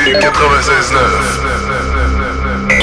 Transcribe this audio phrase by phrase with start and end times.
[0.00, 1.99] 96.9.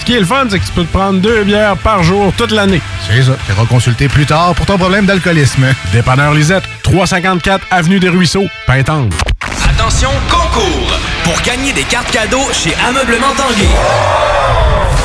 [0.00, 2.32] Ce qui est le fun, c'est que tu peux te prendre deux bières par jour
[2.36, 2.80] toute l'année.
[3.06, 3.32] C'est ça.
[3.46, 5.66] Tu consulter plus tard pour ton problème d'alcoolisme.
[5.92, 9.14] Dépanneur Lisette, 354 Avenue des Ruisseaux, Pintendre.
[9.68, 10.98] Attention, concours!
[11.24, 13.68] Pour gagner des cartes cadeaux chez Ameublement Tanguay.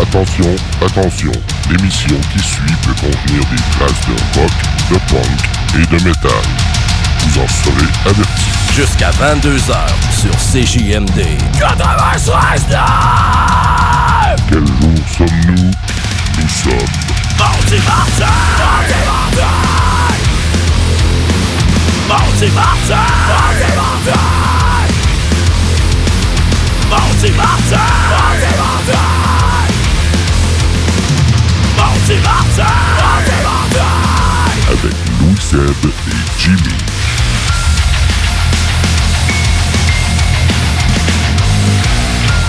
[0.00, 1.30] Attention, attention,
[1.68, 4.50] l'émission qui suit peut contenir des traces de rock,
[4.90, 5.38] de punk
[5.74, 6.30] et de métal.
[7.18, 8.50] Vous en serez avertis.
[8.74, 9.76] Jusqu'à 22h
[10.10, 11.26] sur CJMD.
[11.58, 12.66] 96
[14.48, 14.76] Quel jour
[15.18, 15.70] sommes-nous?
[16.40, 16.88] Nous sommes...
[17.38, 18.24] Mardi Martin!
[18.88, 19.54] Mardi Martin!
[22.08, 22.96] Mardi Martin!
[23.28, 24.16] Mardi Martin!
[26.90, 27.78] Mardi Martin!
[28.10, 28.49] Mardi Martin!
[35.50, 36.58] Seb et Jimmy.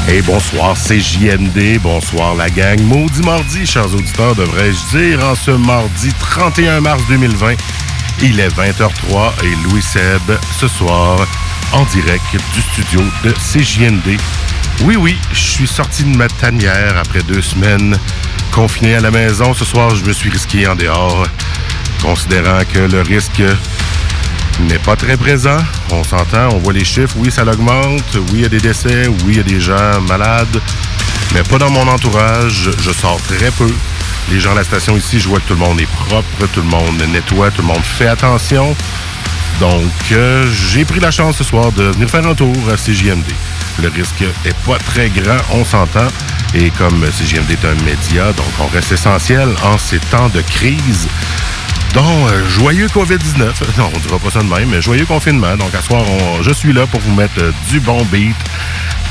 [0.07, 1.79] Et bonsoir, c'est JMD.
[1.81, 2.79] Bonsoir, la gang.
[2.81, 7.56] Maudit mardi, chers auditeurs, devrais-je dire, en ce mardi 31 mars 2020.
[8.22, 11.25] Il est 20h03 et Louis Seb, ce soir,
[11.73, 12.23] en direct
[12.53, 14.19] du studio de CJND.
[14.84, 17.97] Oui, oui, je suis sorti de ma tanière après deux semaines
[18.51, 19.53] confiné à la maison.
[19.53, 21.25] Ce soir, je me suis risqué en dehors,
[22.01, 23.41] considérant que le risque
[24.62, 25.57] n'est pas très présent.
[25.91, 27.16] On s'entend, on voit les chiffres.
[27.17, 28.16] Oui, ça l'augmente.
[28.31, 29.07] Oui, il y a des décès.
[29.07, 30.61] Oui, il y a des gens malades.
[31.34, 32.69] Mais pas dans mon entourage.
[32.81, 33.72] Je sors très peu.
[34.31, 36.61] Les gens à la station ici, je vois que tout le monde est propre, tout
[36.61, 38.75] le monde nettoie, tout le monde fait attention.
[39.59, 43.25] Donc, euh, j'ai pris la chance ce soir de venir faire un tour à CJMD.
[43.81, 46.07] Le risque est pas très grand, on s'entend.
[46.53, 51.07] Et comme CGMD est un média, donc on reste essentiel en ces temps de crise.
[51.94, 53.52] Donc, euh, joyeux COVID-19.
[53.78, 55.56] Non, on dira pas ça de mais joyeux confinement.
[55.57, 56.03] Donc, à soir,
[56.41, 58.35] je suis là pour vous mettre euh, du bon beat,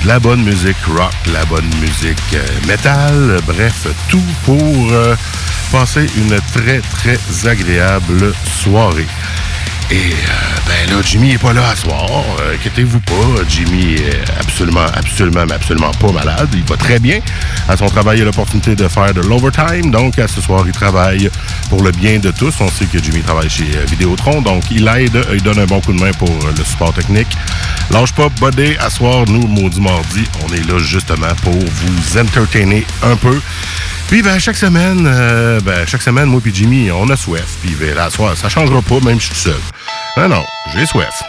[0.02, 3.38] de la bonne musique rock, la bonne musique euh, metal.
[3.46, 4.92] Bref, tout pour
[5.70, 8.32] passer une très, très agréable
[8.62, 9.06] soirée.
[9.92, 12.06] Et euh, ben là, Jimmy est pas là à soir.
[12.40, 16.48] Euh, inquiétez-vous pas, Jimmy est absolument, absolument, absolument pas malade.
[16.52, 17.18] Il va très bien.
[17.68, 19.90] À son travail, il a l'opportunité de faire de l'overtime.
[19.90, 21.28] Donc, à ce soir, il travaille
[21.70, 22.54] pour le bien de tous.
[22.60, 24.42] On sait que Jimmy travaille chez euh, Vidéotron.
[24.42, 27.36] Donc, il aide, il donne un bon coup de main pour le support technique.
[27.90, 32.86] Lâche pas, Buddy, à soir, nous, maudit mardi, on est là justement pour vous entertainer
[33.02, 33.40] un peu.
[34.10, 37.58] Puis ben, chaque semaine, euh, ben, chaque semaine, moi et Jimmy, on a soif.
[37.62, 39.60] Puis ben, la soir, ça changera pas, même si je suis seul.
[40.20, 40.44] Non, non,
[40.74, 41.22] j'ai soif.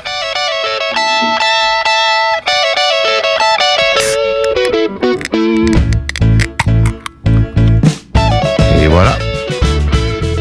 [8.82, 9.18] Et voilà.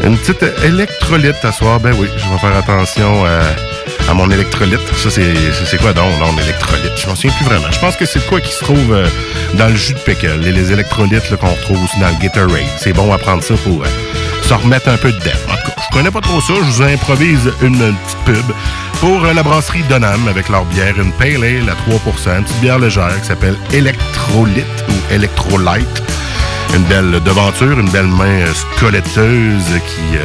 [0.03, 1.79] Une petite électrolyte à soir.
[1.79, 4.81] Ben oui, je vais faire attention à, mon électrolyte.
[4.97, 6.91] Ça, c'est quoi donc, non, l'électrolyte?
[6.97, 7.71] Je m'en souviens plus vraiment.
[7.71, 9.07] Je pense que c'est quoi qui se trouve euh,
[9.53, 10.41] dans le jus de pickle.
[10.41, 12.65] Les, les électrolytes qu'on retrouve aussi dans le Gatorade.
[12.79, 13.87] C'est bon à prendre ça pour euh,
[14.51, 15.31] se un peu dedans.
[15.49, 18.45] En tout cas, connais pas trop ça, je vous improvise une petite pub
[18.99, 22.59] pour euh, la brasserie Donham avec leur bière, une Pale Ale à 3% une petite
[22.59, 26.03] bière légère qui s'appelle Electrolyte ou Electrolyte.
[26.75, 30.23] Une belle devanture, une belle main euh, squeletteuse qui, euh,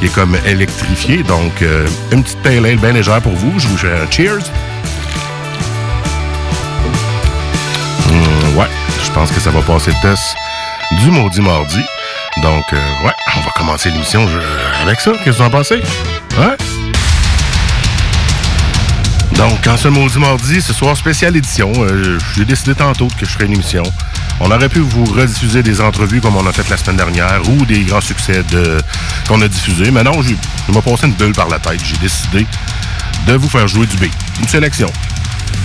[0.00, 1.22] qui est comme électrifiée.
[1.22, 1.64] Donc,
[2.12, 3.58] une petite Pale Ale bien légère pour vous.
[3.58, 4.44] Je vous fais un cheers.
[8.06, 8.68] Hmm, ouais,
[9.02, 10.34] je pense que ça va passer le test
[11.02, 11.80] du maudit mardi.
[12.40, 14.26] Donc, ouais, on va commencer l'émission
[14.82, 15.12] avec ça.
[15.12, 15.82] Qu'est-ce que vous en pensez?
[16.38, 16.56] Ouais?
[19.36, 23.30] Donc, en ce maudit mardi, ce soir, spécial édition, euh, j'ai décidé tantôt que je
[23.30, 23.82] ferais une émission.
[24.40, 27.64] On aurait pu vous rediffuser des entrevues comme on a fait la semaine dernière ou
[27.64, 28.78] des grands succès de,
[29.28, 29.90] qu'on a diffusés.
[29.90, 30.34] Mais non, je,
[30.68, 31.80] je m'ai passé une bulle par la tête.
[31.84, 32.46] J'ai décidé
[33.26, 34.04] de vous faire jouer du B.
[34.40, 34.90] Une sélection.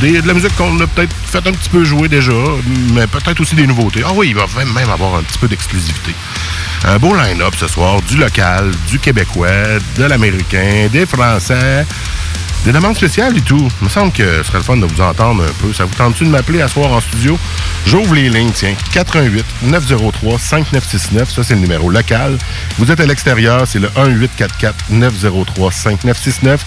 [0.01, 2.31] De la musique qu'on a peut-être fait un petit peu jouer déjà,
[2.93, 4.03] mais peut-être aussi des nouveautés.
[4.05, 6.13] Ah oui, il va même avoir un petit peu d'exclusivité.
[6.85, 11.83] Un beau line-up ce soir, du local, du québécois, de l'américain, des français,
[12.63, 13.67] des demandes spéciales et tout.
[13.81, 15.73] Il me semble que ce serait le fun de vous entendre un peu.
[15.73, 17.39] Ça vous tente-tu de m'appeler à soir en studio?
[17.87, 18.75] J'ouvre les lignes, tiens.
[18.93, 21.31] 88 903 5969.
[21.31, 22.37] Ça, c'est le numéro local.
[22.77, 26.65] Vous êtes à l'extérieur, c'est le 1844 903 5969.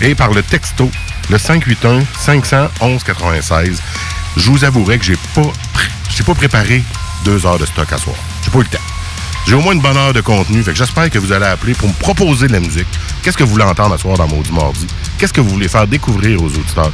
[0.00, 0.90] Et par le texto,
[1.32, 3.82] le 581 511 96.
[4.36, 5.42] Je vous avouerai que j'ai pas,
[6.26, 6.82] pas préparé
[7.24, 8.16] deux heures de stock à soir.
[8.44, 8.84] J'ai pas eu le temps.
[9.46, 11.88] J'ai au moins une bonne heure de contenu, fait j'espère que vous allez appeler pour
[11.88, 12.86] me proposer de la musique.
[13.22, 14.86] Qu'est-ce que vous voulez entendre à soir dans Maudit Mardi?
[15.18, 16.92] Qu'est-ce que vous voulez faire découvrir aux auditeurs?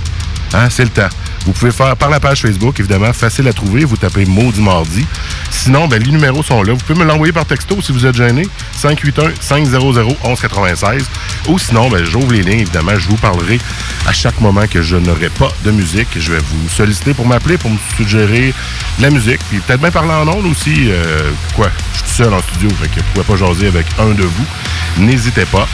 [0.55, 1.09] Hein, c'est le temps.
[1.47, 3.85] Vous pouvez faire par la page Facebook, évidemment, facile à trouver.
[3.85, 5.07] Vous tapez Maudit Mardi.
[5.51, 6.73] Sinon, ben, les numéros sont là.
[6.73, 8.47] Vous pouvez me l'envoyer par texto si vous êtes gêné.
[8.81, 11.03] 581-500-1196.
[11.49, 12.97] Ou sinon, ben, j'ouvre les lignes, évidemment.
[12.97, 13.59] Je vous parlerai
[14.07, 16.09] à chaque moment que je n'aurai pas de musique.
[16.17, 18.53] Je vais vous solliciter pour m'appeler, pour me suggérer
[18.99, 19.41] de la musique.
[19.51, 20.91] Puis peut-être bien parler en ondes aussi.
[20.91, 21.71] Euh, quoi?
[21.93, 24.45] Je suis seul en studio, fait que je pouvez pas jaser avec un de vous.
[24.99, 25.67] N'hésitez pas.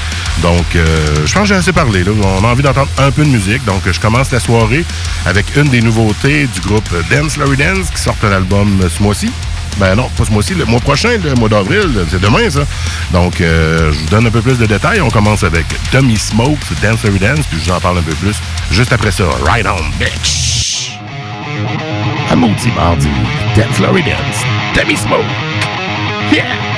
[0.42, 0.84] Donc, euh,
[1.24, 2.04] je pense que j'ai assez parlé.
[2.22, 3.64] On a envie d'entendre un peu de musique.
[3.64, 4.84] Donc, je commence la soirée
[5.26, 9.30] avec une des nouveautés du groupe Dance Larry Dance qui sort un album ce mois-ci.
[9.78, 12.60] Ben non, pas ce mois-ci, le mois prochain, le mois d'avril, c'est demain ça.
[13.12, 15.00] Donc, euh, je vous donne un peu plus de détails.
[15.00, 18.14] On commence avec Tommy Smoke, Dance Larry Dance, puis je vous en parle un peu
[18.14, 18.36] plus
[18.70, 19.24] juste après ça.
[19.44, 20.98] Ride on, bitch!
[22.30, 23.08] Un maudit mardi,
[23.56, 25.24] Dance Larry Dance, Tommy Smoke.
[26.32, 26.73] Yeah!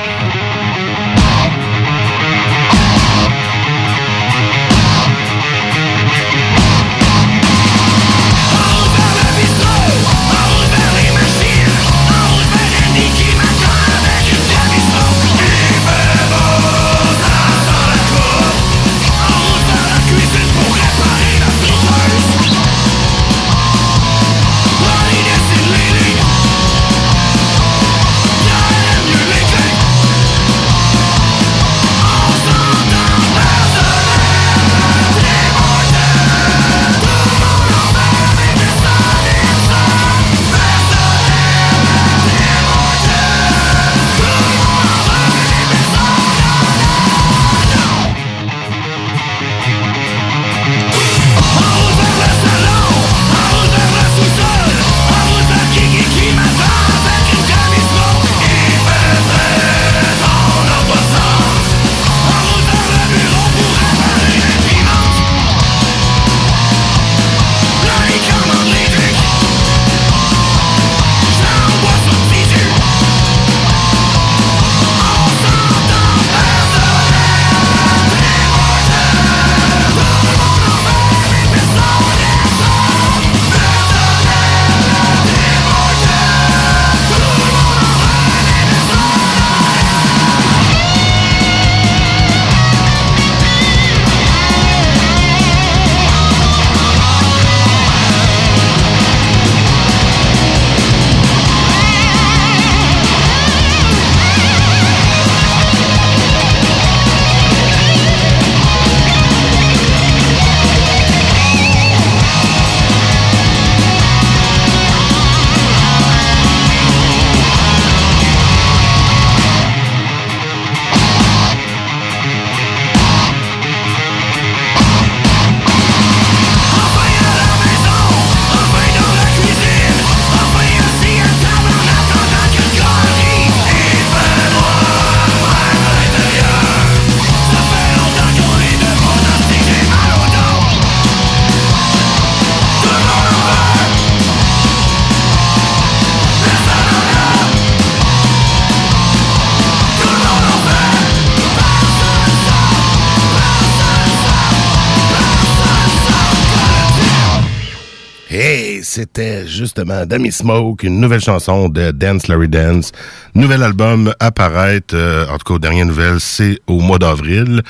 [158.97, 162.91] C'était justement Demi Smoke, une nouvelle chanson de Dance Larry Dance.
[163.37, 167.61] Nouvel album apparaître, euh, en tout cas, aux dernières nouvelles, c'est au mois d'avril.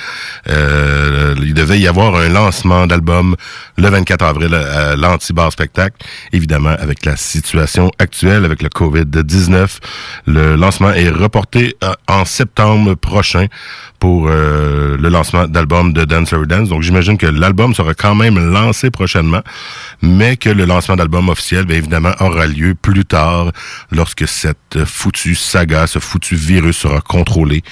[0.47, 3.35] Euh, il devait y avoir un lancement d'album
[3.77, 5.97] le 24 avril à l'Antibar Spectacle.
[6.31, 9.79] Évidemment, avec la situation actuelle, avec le COVID-19,
[10.25, 13.47] le lancement est reporté euh, en septembre prochain
[13.99, 16.69] pour euh, le lancement d'album de Dance Dance.
[16.69, 19.41] Donc, j'imagine que l'album sera quand même lancé prochainement,
[20.01, 23.51] mais que le lancement d'album officiel, bien évidemment, aura lieu plus tard
[23.91, 25.35] lorsque cette foutue
[25.87, 27.63] ce foutu virus sera contrôlé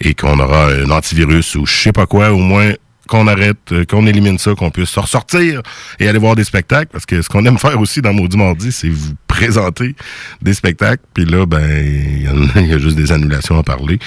[0.00, 2.72] et qu'on aura un antivirus ou je sais pas quoi, au moins
[3.06, 5.62] qu'on arrête, euh, qu'on élimine ça, qu'on puisse ressortir
[6.00, 6.88] et aller voir des spectacles.
[6.92, 9.94] Parce que ce qu'on aime faire aussi dans Maudit Mardi, c'est vous présenter
[10.42, 11.02] des spectacles.
[11.14, 11.62] Puis là, ben,
[12.56, 13.98] il y, a juste des annulations à parler.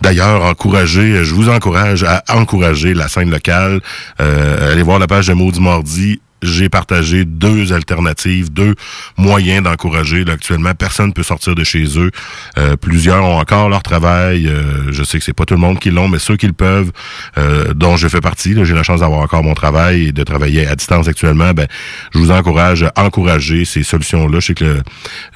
[0.00, 3.80] D'ailleurs, encourager, je vous encourage à encourager la scène locale.
[4.20, 8.74] Euh, allez voir la page de Maudit Mardi j'ai partagé deux alternatives, deux
[9.16, 10.24] moyens d'encourager.
[10.28, 12.10] Actuellement, personne peut sortir de chez eux.
[12.58, 14.48] Euh, plusieurs ont encore leur travail.
[14.48, 16.52] Euh, je sais que c'est pas tout le monde qui l'ont, mais ceux qui le
[16.52, 16.90] peuvent,
[17.38, 20.66] euh, dont je fais partie, j'ai la chance d'avoir encore mon travail et de travailler
[20.66, 21.52] à distance actuellement.
[21.52, 21.66] Ben,
[22.12, 24.40] je vous encourage à encourager ces solutions-là.
[24.40, 24.82] Je sais que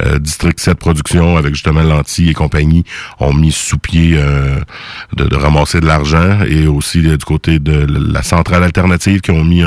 [0.01, 2.85] le District 7 Production, avec justement Lanty et compagnie,
[3.21, 8.23] ont mis sous pied de, de, ramasser de l'argent et aussi du côté de la
[8.23, 9.63] centrale alternative qui ont mis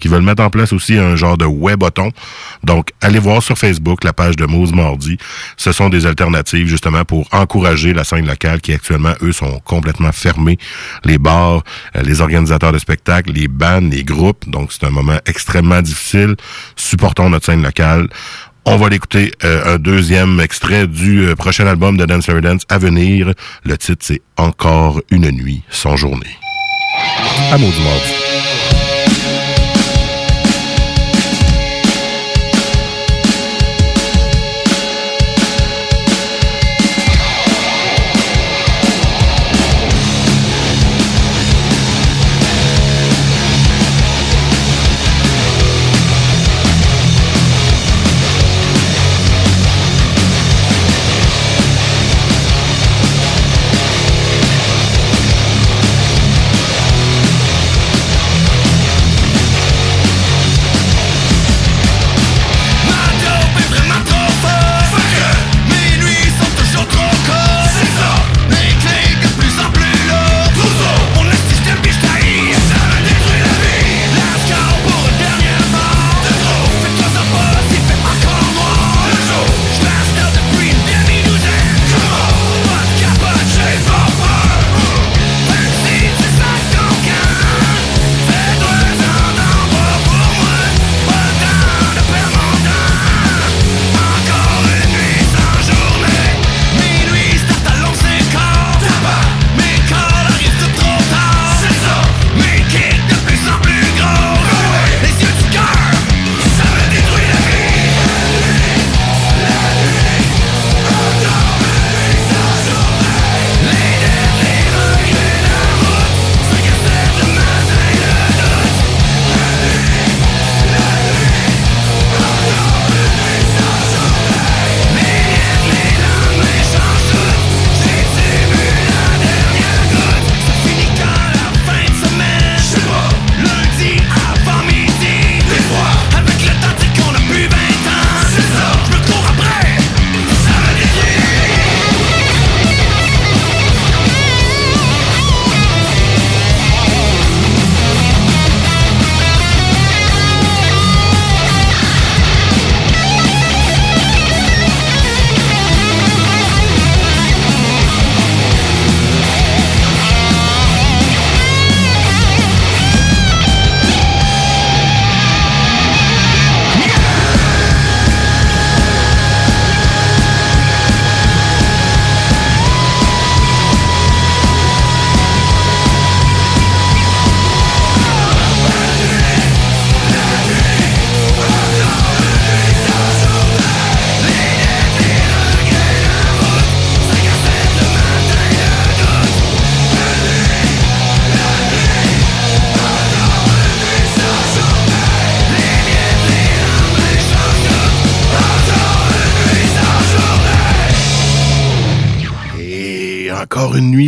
[0.00, 2.10] qui veulent mettre en place aussi un genre de web-botton.
[2.64, 5.18] Donc, allez voir sur Facebook la page de Mose Mardi.
[5.56, 10.12] Ce sont des alternatives justement pour encourager la scène locale qui actuellement, eux, sont complètement
[10.12, 10.58] fermés.
[11.04, 11.62] Les bars,
[11.96, 14.48] euh, les organisateurs de spectacles, les bands, les groupes.
[14.48, 16.36] Donc, c'est un moment extrêmement difficile.
[16.76, 18.08] Supportons notre scène locale.
[18.64, 22.78] On va l'écouter euh, un deuxième extrait du euh, prochain album de Dance Dance à
[22.78, 23.32] venir.
[23.64, 26.38] Le titre, c'est Encore une nuit sans journée.
[27.50, 28.31] À Maudit Mardi.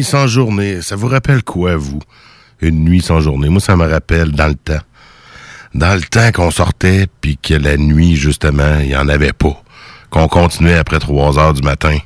[0.02, 2.00] Sans journée, ça vous rappelle quoi, vous?
[2.60, 3.48] Une nuit sans journée.
[3.48, 4.82] Moi, ça me rappelle dans le temps.
[5.74, 9.60] Dans le temps qu'on sortait, puis que la nuit, justement, il n'y en avait pas.
[10.10, 11.98] Qu'on continuait après 3 heures du matin,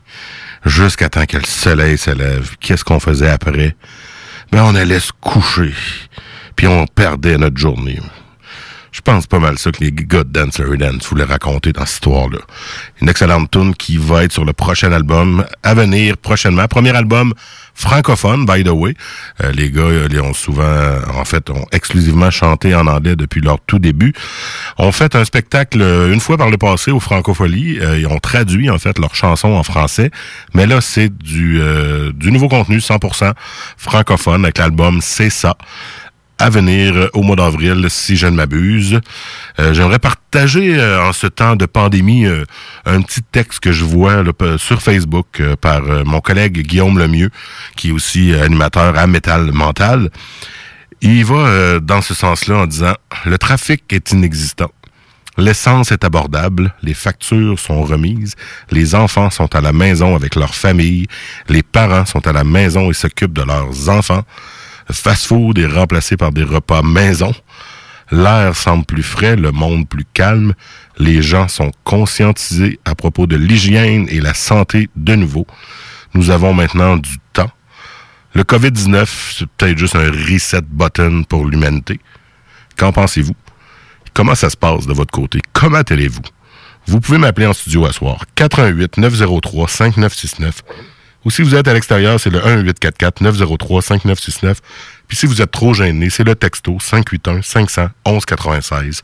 [0.64, 2.56] jusqu'à temps que le soleil se lève.
[2.60, 3.76] Qu'est-ce qu'on faisait après?
[4.50, 5.74] Ben, on allait se coucher,
[6.56, 8.00] puis on perdait notre journée.
[8.92, 11.94] Je pense pas mal ça que les gars de Dancer Dance voulaient raconter dans cette
[11.94, 12.38] histoire-là.
[13.00, 16.66] Une excellente tune qui va être sur le prochain album à venir prochainement.
[16.66, 17.34] Premier album
[17.78, 18.94] francophone, by the way.
[19.42, 23.40] Euh, les gars, euh, ils ont souvent, en fait, ont exclusivement chanté en anglais depuis
[23.40, 24.12] leur tout début.
[24.78, 27.78] On fait un spectacle euh, une fois par le passé au Francophonie.
[27.96, 30.10] ils ont traduit, en fait, leurs chansons en français.
[30.54, 31.60] Mais là, c'est du,
[32.14, 33.32] du nouveau contenu 100%
[33.76, 35.56] francophone avec l'album C'est ça
[36.38, 39.00] à venir euh, au mois d'avril, si je ne m'abuse.
[39.58, 42.26] Euh, j'aimerais partager euh, en ce temps de pandémie
[42.84, 44.22] un petit texte que je vois
[44.58, 47.30] sur Facebook par mon collègue Guillaume Lemieux,
[47.76, 50.10] qui est aussi animateur à Métal Mental.
[51.00, 54.70] Il va dans ce sens-là en disant Le trafic est inexistant.
[55.36, 58.34] L'essence est abordable, les factures sont remises,
[58.72, 61.06] les enfants sont à la maison avec leur famille,
[61.48, 64.24] les parents sont à la maison et s'occupent de leurs enfants
[64.92, 67.32] fast-food est remplacé par des repas maison.
[68.10, 70.54] L'air semble plus frais, le monde plus calme.
[70.98, 75.46] Les gens sont conscientisés à propos de l'hygiène et la santé de nouveau.
[76.14, 77.50] Nous avons maintenant du temps.
[78.34, 82.00] Le COVID-19, c'est peut-être juste un reset button pour l'humanité.
[82.76, 83.34] Qu'en pensez-vous?
[84.14, 85.40] Comment ça se passe de votre côté?
[85.52, 86.22] Comment allez-vous?
[86.86, 88.24] Vous pouvez m'appeler en studio à soir.
[88.34, 90.62] 88 903 5969
[91.24, 94.56] ou si vous êtes à l'extérieur, c'est le 1-844-903-5969.
[95.06, 99.02] Puis si vous êtes trop gêné, c'est le texto 581-500-1196.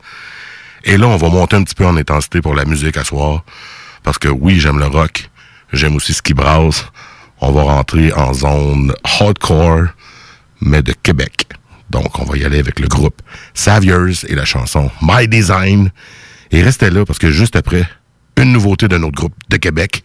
[0.85, 3.43] Et là, on va monter un petit peu en intensité pour la musique à soir.
[4.03, 5.29] Parce que oui, j'aime le rock.
[5.73, 6.85] J'aime aussi ce qui brasse.
[7.41, 9.87] On va rentrer en zone hardcore,
[10.61, 11.47] mais de Québec.
[11.89, 13.21] Donc, on va y aller avec le groupe
[13.53, 15.91] Saviors et la chanson My Design.
[16.51, 17.87] Et restez là parce que juste après,
[18.37, 20.03] une nouveauté de notre groupe de Québec.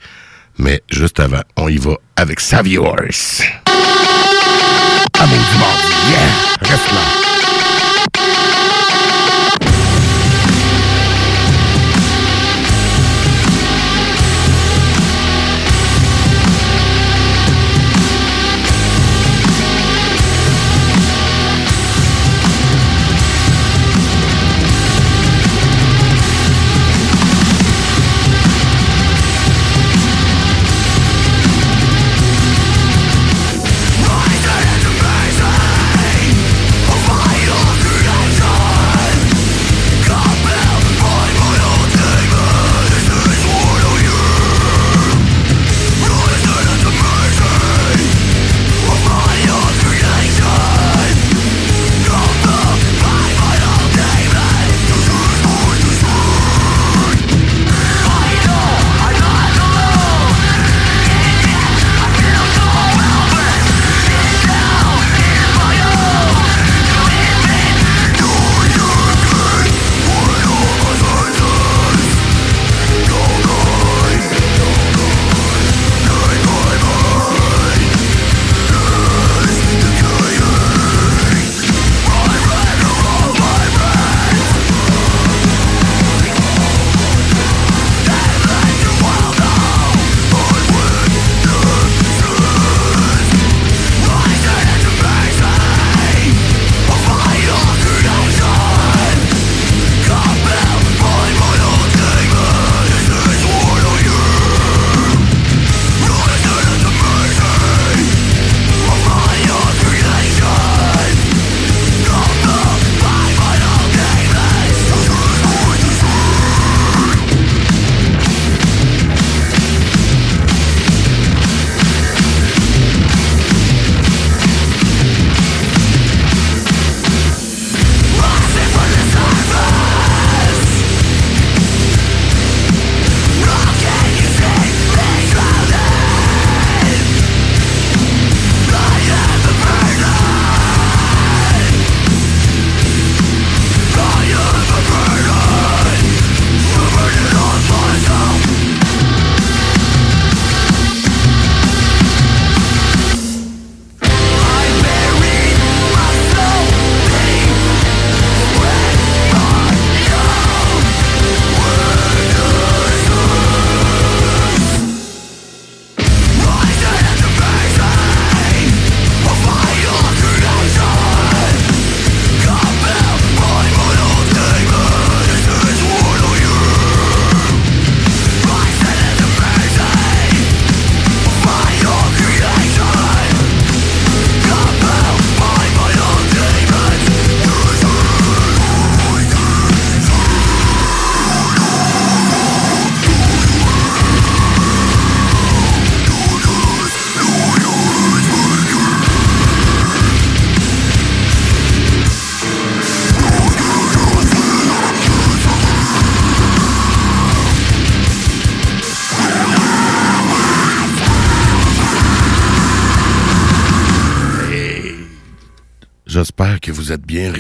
[0.60, 2.94] Mais juste avant, on y va avec Saviors.
[3.66, 6.68] Ah, mon dimanche, yeah!
[6.68, 7.39] Reste là.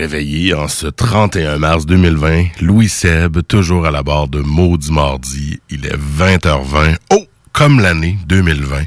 [0.00, 2.62] Réveillés en ce 31 mars 2020.
[2.62, 5.60] Louis Seb, toujours à la barre de Maudit Mardi.
[5.68, 6.96] Il est 20h20.
[7.10, 7.26] Oh!
[7.52, 8.84] Comme l'année 2020.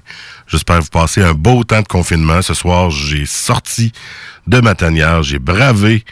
[0.47, 2.41] J'espère vous passez un beau temps de confinement.
[2.41, 3.91] Ce soir, j'ai sorti
[4.47, 5.21] de ma tanière.
[5.21, 6.03] J'ai bravé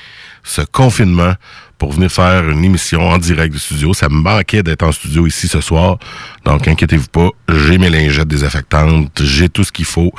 [0.43, 1.33] ce confinement
[1.79, 3.95] pour venir faire une émission en direct du studio.
[3.95, 5.97] Ça me manquait d'être en studio ici ce soir.
[6.45, 7.29] Donc, inquiétez-vous pas.
[7.49, 9.23] J'ai mes lingettes désaffectantes.
[9.23, 10.11] J'ai tout ce qu'il faut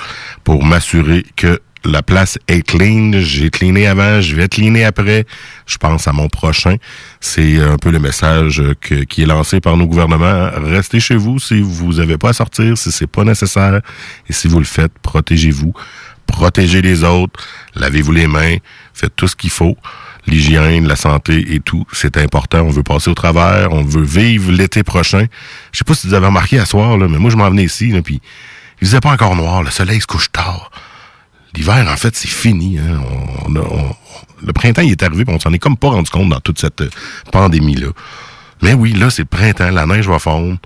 [0.42, 3.12] pour m'assurer que la place est clean.
[3.14, 5.26] J'ai cleané avant, je vais cleaner après.
[5.66, 6.76] Je pense à mon prochain.
[7.20, 8.62] C'est un peu le message
[9.08, 10.50] qui est lancé par nos gouvernements.
[10.64, 13.80] Restez chez vous si vous n'avez pas à sortir, si c'est pas nécessaire.
[14.28, 15.72] Et si vous le faites, protégez-vous.
[16.26, 17.40] Protégez les autres.
[17.74, 18.56] Lavez-vous les mains.
[18.94, 19.76] Faites tout ce qu'il faut.
[20.26, 22.60] L'hygiène, la santé et tout, c'est important.
[22.60, 23.72] On veut passer au travers.
[23.72, 25.26] On veut vivre l'été prochain.
[25.72, 27.64] Je sais pas si vous avez remarqué à soir, là, mais moi, je m'en venais
[27.64, 28.20] ici, là, puis
[28.80, 29.64] il faisait pas encore noir.
[29.64, 30.70] Le soleil se couche tard
[31.54, 32.78] l'hiver, en fait, c'est fini.
[32.78, 33.00] Hein.
[34.44, 36.80] le printemps, il est arrivé, on s'en est comme pas rendu compte dans toute cette
[36.80, 36.90] euh,
[37.30, 37.88] pandémie-là.
[38.62, 40.58] Mais oui, là, c'est le printemps, la neige va fondre.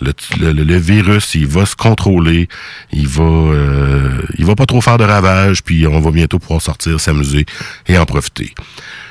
[0.00, 2.48] Le, virus, il va se contrôler,
[2.92, 6.60] il va, euh, il va pas trop faire de ravages, puis on va bientôt pouvoir
[6.60, 7.46] sortir, s'amuser
[7.86, 8.52] et en profiter.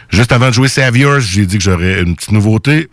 [0.09, 2.87] Juste avant de jouer Saviors, j'ai dit que j'aurais une petite nouveauté.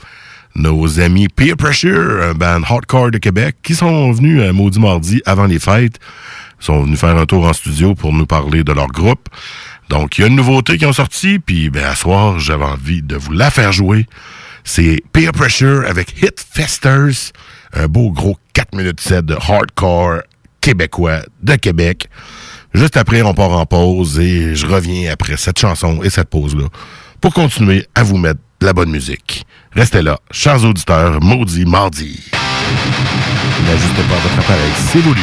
[0.55, 5.23] Nos amis Peer Pressure, un band hardcore de Québec, qui sont venus à Maudit Mardi
[5.27, 5.99] avant les fêtes
[6.63, 9.29] sont venus faire un tour en studio pour nous parler de leur groupe.
[9.89, 13.03] Donc, il y a une nouveauté qui ont sorti, puis ben, à soir, j'avais envie
[13.03, 14.07] de vous la faire jouer.
[14.65, 17.33] C'est Peer Pressure avec Hit Festers,
[17.73, 20.21] un beau gros 4 minutes 7 de hardcore
[20.61, 22.09] québécois de Québec.
[22.73, 26.69] Juste après, on part en pause et je reviens après cette chanson et cette pause-là
[27.21, 29.45] pour continuer à vous mettre de la bonne musique.
[29.73, 32.31] Restez là, chers auditeurs, maudit mardi.
[33.67, 35.23] N'ajustez pas votre appareil, c'est voulu.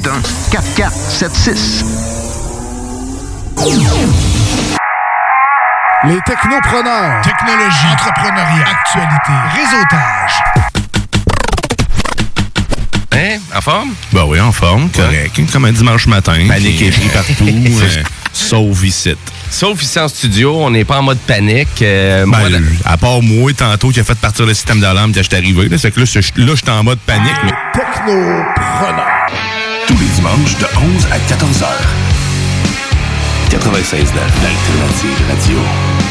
[0.01, 1.85] 4476.
[6.05, 7.21] Les technopreneurs.
[7.21, 7.87] Technologie.
[7.93, 8.65] Entrepreneuriat.
[8.65, 9.33] Actualité.
[9.55, 10.43] Réseautage.
[13.13, 13.37] Hein?
[13.55, 13.89] En forme?
[14.11, 15.39] Ben oui, en forme, correct.
[15.51, 16.33] Comme un dimanche matin.
[16.47, 17.45] Panique et pris partout.
[17.47, 19.15] euh, sauf ici.
[19.51, 21.81] Sauf ici en studio, on n'est pas en mode panique.
[21.83, 25.11] Euh, moi, Ben, la- à part moi, tantôt, qui a fait partir le système d'alarme
[25.13, 25.67] quand je suis arrivé.
[25.69, 27.35] Là, c'est que là, je là, j'étais en mode panique.
[27.43, 27.51] Mais...
[27.73, 29.10] Technopreneur.
[29.87, 30.65] Tous les dimanches de
[30.95, 31.95] 11 à 14 heures.
[33.49, 34.03] 96.9,
[34.43, 36.10] l'alternative radio.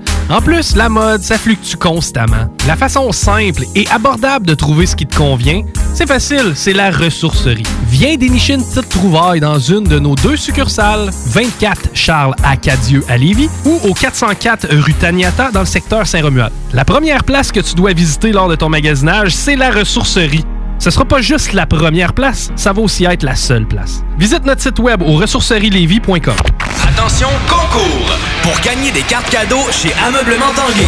[0.29, 2.47] En plus, la mode, ça fluctue constamment.
[2.65, 6.89] La façon simple et abordable de trouver ce qui te convient, c'est facile, c'est la
[6.89, 7.65] ressourcerie.
[7.89, 13.17] Viens dénicher une petite trouvaille dans une de nos deux succursales, 24 Charles Acadieux à
[13.17, 16.53] Lévis ou au 404 rue Taniata dans le secteur Saint-Romuald.
[16.73, 20.45] La première place que tu dois visiter lors de ton magasinage, c'est la ressourcerie.
[20.79, 24.03] Ce sera pas juste la première place, ça va aussi être la seule place.
[24.17, 26.70] Visite notre site web au ressourcerielevy.com.
[26.93, 28.17] Attention, concours!
[28.43, 30.87] Pour gagner des cartes cadeaux chez Ameublement Tanguay.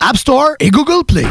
[0.00, 1.26] App Store et Google Play.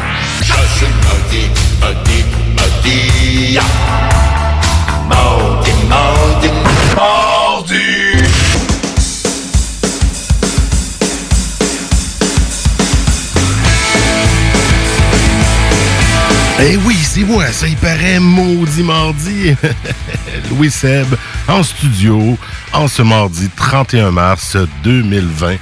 [16.60, 19.54] Eh oui, c'est moi, ça y paraît maudit mardi.
[20.50, 21.06] Louis Seb
[21.48, 22.36] en studio
[22.74, 25.56] en ce mardi 31 mars 2020.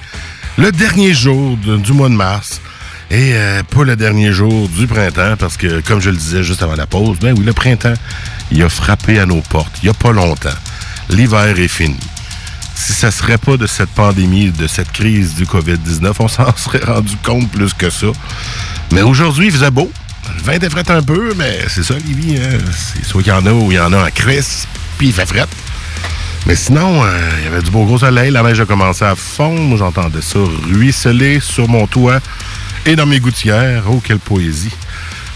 [0.59, 2.61] Le dernier jour du mois de mars.
[3.11, 6.63] Et euh, pas le dernier jour du printemps, parce que, comme je le disais juste
[6.63, 7.95] avant la pause, ben oui, le printemps,
[8.51, 10.49] il a frappé à nos portes, il n'y a pas longtemps.
[11.09, 11.97] L'hiver est fini.
[12.75, 16.85] Si ça serait pas de cette pandémie, de cette crise du COVID-19, on s'en serait
[16.85, 18.09] rendu compte plus que ça.
[18.93, 19.91] Mais aujourd'hui, il faisait beau.
[20.37, 22.37] Le vin était fret un peu, mais c'est ça, Livy.
[22.37, 22.59] hein.
[23.05, 24.67] Soit qu'il y en a ou il y en a en crise,
[24.99, 25.47] puis il fait fret.
[26.47, 28.31] Mais sinon, euh, il y avait du beau gros soleil.
[28.31, 29.77] La neige a commencé à fondre.
[29.77, 30.39] J'entendais ça
[30.71, 32.21] ruisseler sur mon toit
[32.87, 33.83] et dans mes gouttières.
[33.89, 34.73] Oh, quelle poésie.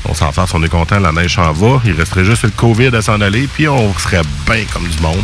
[0.09, 1.83] On s'en fasse, on est content, la neige s'en va.
[1.85, 5.23] Il resterait juste le COVID à s'en aller, puis on serait bien comme du monde.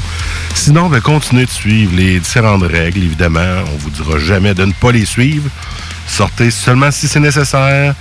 [0.54, 3.64] Sinon, ben, continuez de suivre les différentes règles, évidemment.
[3.72, 5.48] On vous dira jamais de ne pas les suivre.
[6.06, 7.94] Sortez seulement si c'est nécessaire.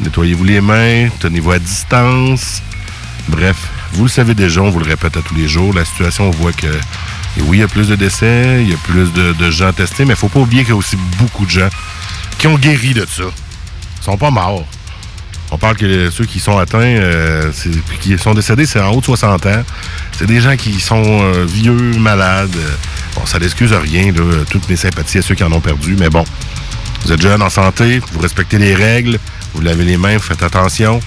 [0.00, 2.62] Nettoyez-vous les mains, tenez-vous à distance.
[3.28, 3.56] Bref,
[3.92, 5.72] vous le savez déjà, on vous le répète à tous les jours.
[5.74, 6.66] La situation, on voit que
[7.42, 10.04] oui, il y a plus de décès, il y a plus de, de gens testés,
[10.04, 11.68] mais il faut pas oublier qu'il y a aussi beaucoup de gens
[12.38, 13.24] qui ont guéri de ça.
[14.00, 14.64] Ils sont pas morts.
[15.50, 17.50] On parle que ceux qui sont atteints, euh,
[18.02, 19.62] qui sont décédés, c'est en haut de 60 ans.
[20.18, 22.54] C'est des gens qui sont euh, vieux, malades.
[23.14, 24.12] Bon, ça n'excuse rien.
[24.50, 26.24] Toutes mes sympathies à ceux qui en ont perdu, mais bon.
[27.04, 29.18] Vous êtes jeune, en santé, vous respectez les règles,
[29.54, 31.00] vous lavez les mains, vous faites attention.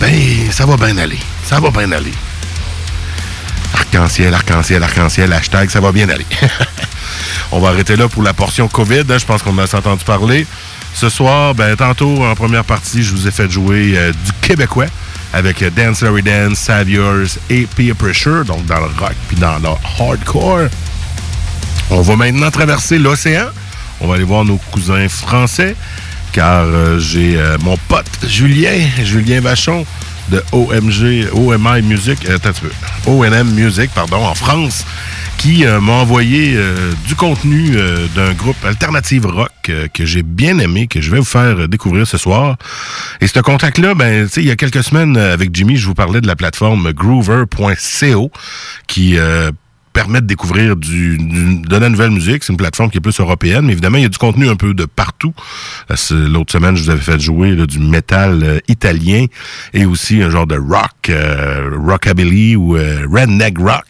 [0.00, 0.14] Ben,
[0.50, 1.18] ça va bien aller.
[1.44, 2.12] Ça va bien aller.
[3.74, 6.26] Arc-en-ciel, arc-en-ciel, arc-en-ciel, hashtag, ça va bien aller.
[7.52, 9.04] On va arrêter là pour la portion COVID.
[9.10, 9.18] hein.
[9.18, 10.46] Je pense qu'on a assez entendu parler.
[10.94, 14.86] Ce soir, ben, tantôt, en première partie, je vous ai fait jouer euh, du québécois
[15.32, 19.58] avec euh, Dance Larry Dance, Saviors et Peer Pressure, donc dans le rock puis dans
[19.58, 20.68] le hardcore.
[21.90, 23.46] On va maintenant traverser l'océan.
[24.00, 25.76] On va aller voir nos cousins français,
[26.32, 29.86] car euh, j'ai mon pote Julien, Julien Vachon
[30.32, 32.70] de OMG, OMI Music, euh, attends un peu,
[33.06, 34.86] ONM Music, pardon, en France,
[35.36, 37.76] qui euh, m'a envoyé euh, du contenu
[38.14, 42.16] d'un groupe alternative rock que j'ai bien aimé, que je vais vous faire découvrir ce
[42.16, 42.56] soir.
[43.20, 45.94] Et ce contact-là, ben, tu sais, il y a quelques semaines, avec Jimmy, je vous
[45.94, 48.32] parlais de la plateforme groover.co
[48.86, 49.18] qui
[49.94, 52.42] euh, permet de découvrir du, du- de la nouvelle musique.
[52.44, 54.56] C'est une plateforme qui est plus européenne, mais évidemment, il y a du contenu un
[54.56, 55.34] peu de partout.
[55.94, 59.26] C'est- L'autre semaine, je vous avais fait jouer du métal euh, italien
[59.74, 63.84] et aussi un genre de rock, euh, rockabilly ou euh, redneck rock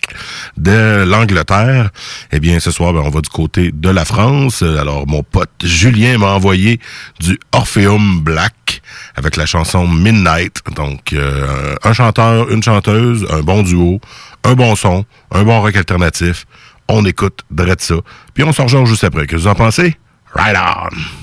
[0.57, 1.91] de l'Angleterre.
[2.33, 4.62] Eh bien, ce soir, ben, on va du côté de la France.
[4.62, 6.81] Euh, Alors, mon pote Julien m'a envoyé
[7.21, 8.83] du Orpheum Black
[9.17, 10.57] avec la chanson Midnight.
[10.75, 14.01] Donc, euh, un chanteur, une chanteuse, un bon duo,
[14.45, 16.47] un bon son, un bon rock alternatif.
[16.89, 17.97] On écoute Dredd ça.
[18.35, 19.27] Puis on s'en rejoint juste après.
[19.27, 19.97] Qu'est-ce que vous en pensez?
[20.35, 21.22] Right on!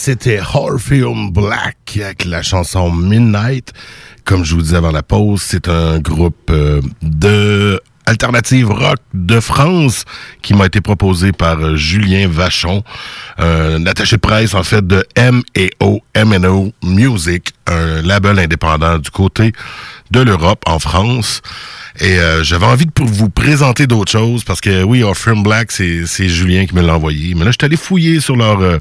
[0.00, 3.70] C'était Horfield Black avec la chanson Midnight.
[4.24, 9.40] Comme je vous disais avant la pause, c'est un groupe euh, de alternative rock de
[9.40, 10.06] France
[10.40, 12.82] qui m'a été proposé par euh, Julien Vachon,
[13.36, 19.52] un attaché de presse en fait de M&O, M&O Music, un label indépendant du côté
[20.10, 21.42] de l'Europe en France.
[22.00, 26.28] Et euh, j'avais envie de vous présenter d'autres choses parce que oui, Firm Black, c'est
[26.28, 27.34] Julien qui me l'a envoyé.
[27.34, 28.78] Mais là, je suis allé fouiller sur leur euh,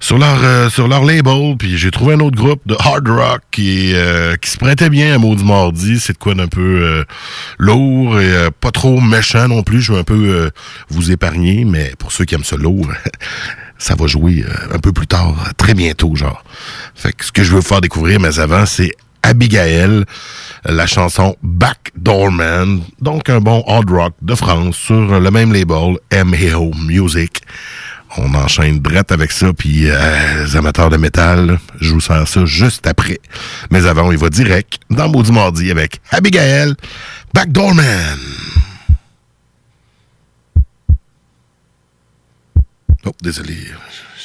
[0.00, 3.42] sur leur euh, sur leur label, puis j'ai trouvé un autre groupe de hard rock
[3.50, 6.00] qui euh, qui se prêtait bien à Maudit Mardi.
[6.00, 7.04] C'est de quoi d'un peu euh,
[7.58, 9.82] lourd et euh, pas trop méchant non plus.
[9.82, 10.50] Je veux un peu
[10.88, 12.88] vous épargner, mais pour ceux qui aiment ça lourd,
[13.78, 16.42] ça va jouer un peu plus tard, très bientôt, genre.
[16.94, 20.04] Fait que ce que je veux vous faire découvrir, mais avant, c'est Abigail,
[20.64, 25.96] la chanson Backdoor Man, donc un bon hard rock de France sur le même label,
[26.10, 26.72] M.A.O.
[26.74, 27.42] Music.
[28.16, 32.44] On enchaîne drette avec ça, puis euh, les amateurs de métal, je vous sers ça
[32.44, 33.20] juste après.
[33.70, 36.74] Mais avant, il va direct dans Maudit Mardi avec Abigail,
[37.32, 38.18] Backdoor Man.
[43.06, 43.56] Oh, désolé,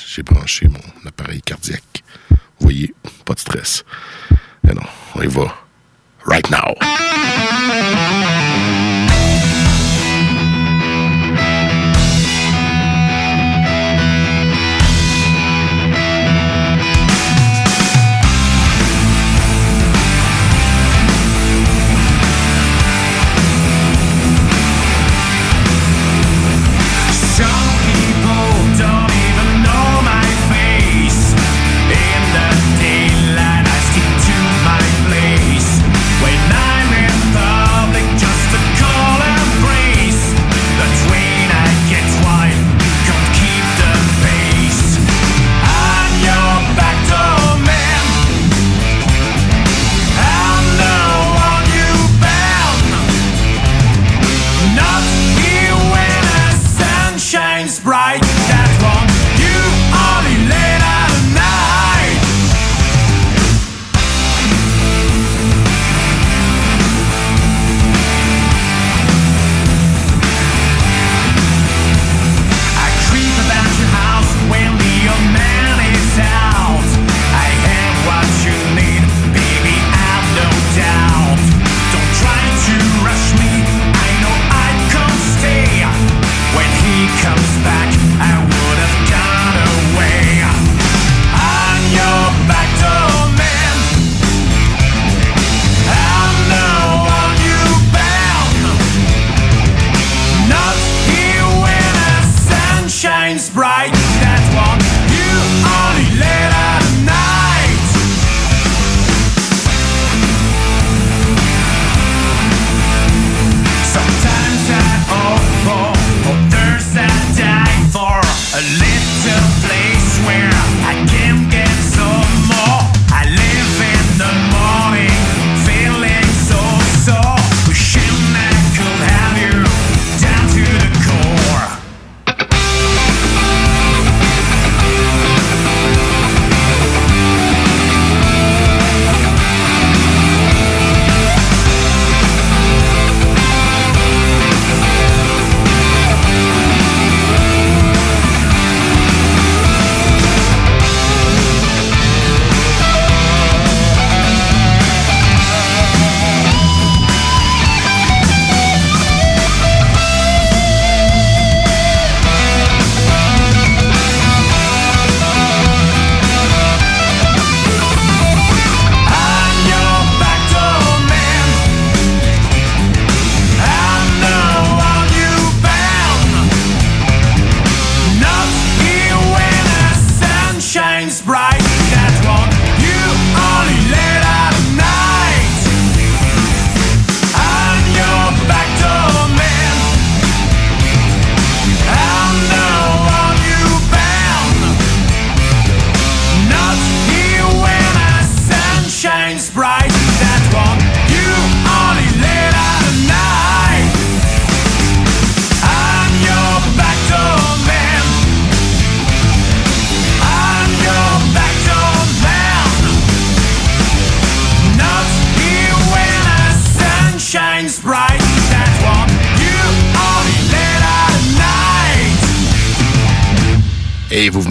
[0.10, 2.04] j'ai branché mon appareil cardiaque.
[2.30, 2.94] Vous voyez,
[3.24, 3.86] pas de stress.
[4.66, 5.54] Mais know, on y va.
[6.26, 6.74] Right now.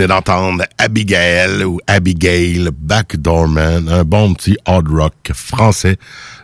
[0.07, 5.99] D'entendre Abigail ou Abigail Backdoorman, un bon petit hard rock français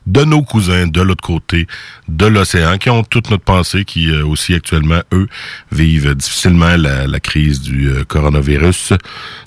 [0.06, 1.66] de nos cousins de l'autre côté
[2.08, 5.28] de l'océan qui ont toute notre pensée, qui euh, aussi actuellement, eux,
[5.72, 8.94] vivent difficilement la, crise du euh, coronavirus.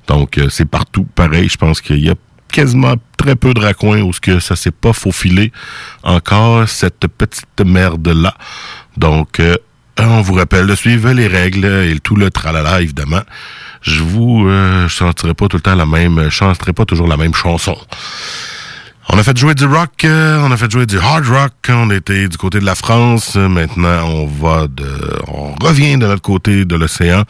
[0.08, 1.50] Donc, euh, c'est partout pareil.
[1.50, 2.16] Je pense qu'il y a
[2.52, 5.52] quasiment très peu de raccoins où ce que ça s'est pas faufilé
[6.04, 8.36] encore, cette petite merde-là.
[8.96, 9.42] Donc,
[9.98, 13.22] on vous rappelle de suivre les règles et tout le tralala, évidemment.
[13.84, 17.18] Je vous euh, chanterai pas tout le temps la même, je chanterai pas toujours la
[17.18, 17.78] même chanson.
[19.10, 21.92] On a fait jouer du rock, euh, on a fait jouer du hard rock, on
[21.92, 23.36] était du côté de la France.
[23.36, 27.24] Maintenant, on va de, on revient de notre côté de l'océan.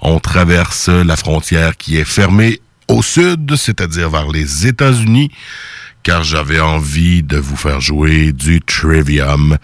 [0.00, 5.30] On traverse la frontière qui est fermée au sud, c'est-à-dire vers les États-Unis,
[6.02, 9.56] car j'avais envie de vous faire jouer du Trivium,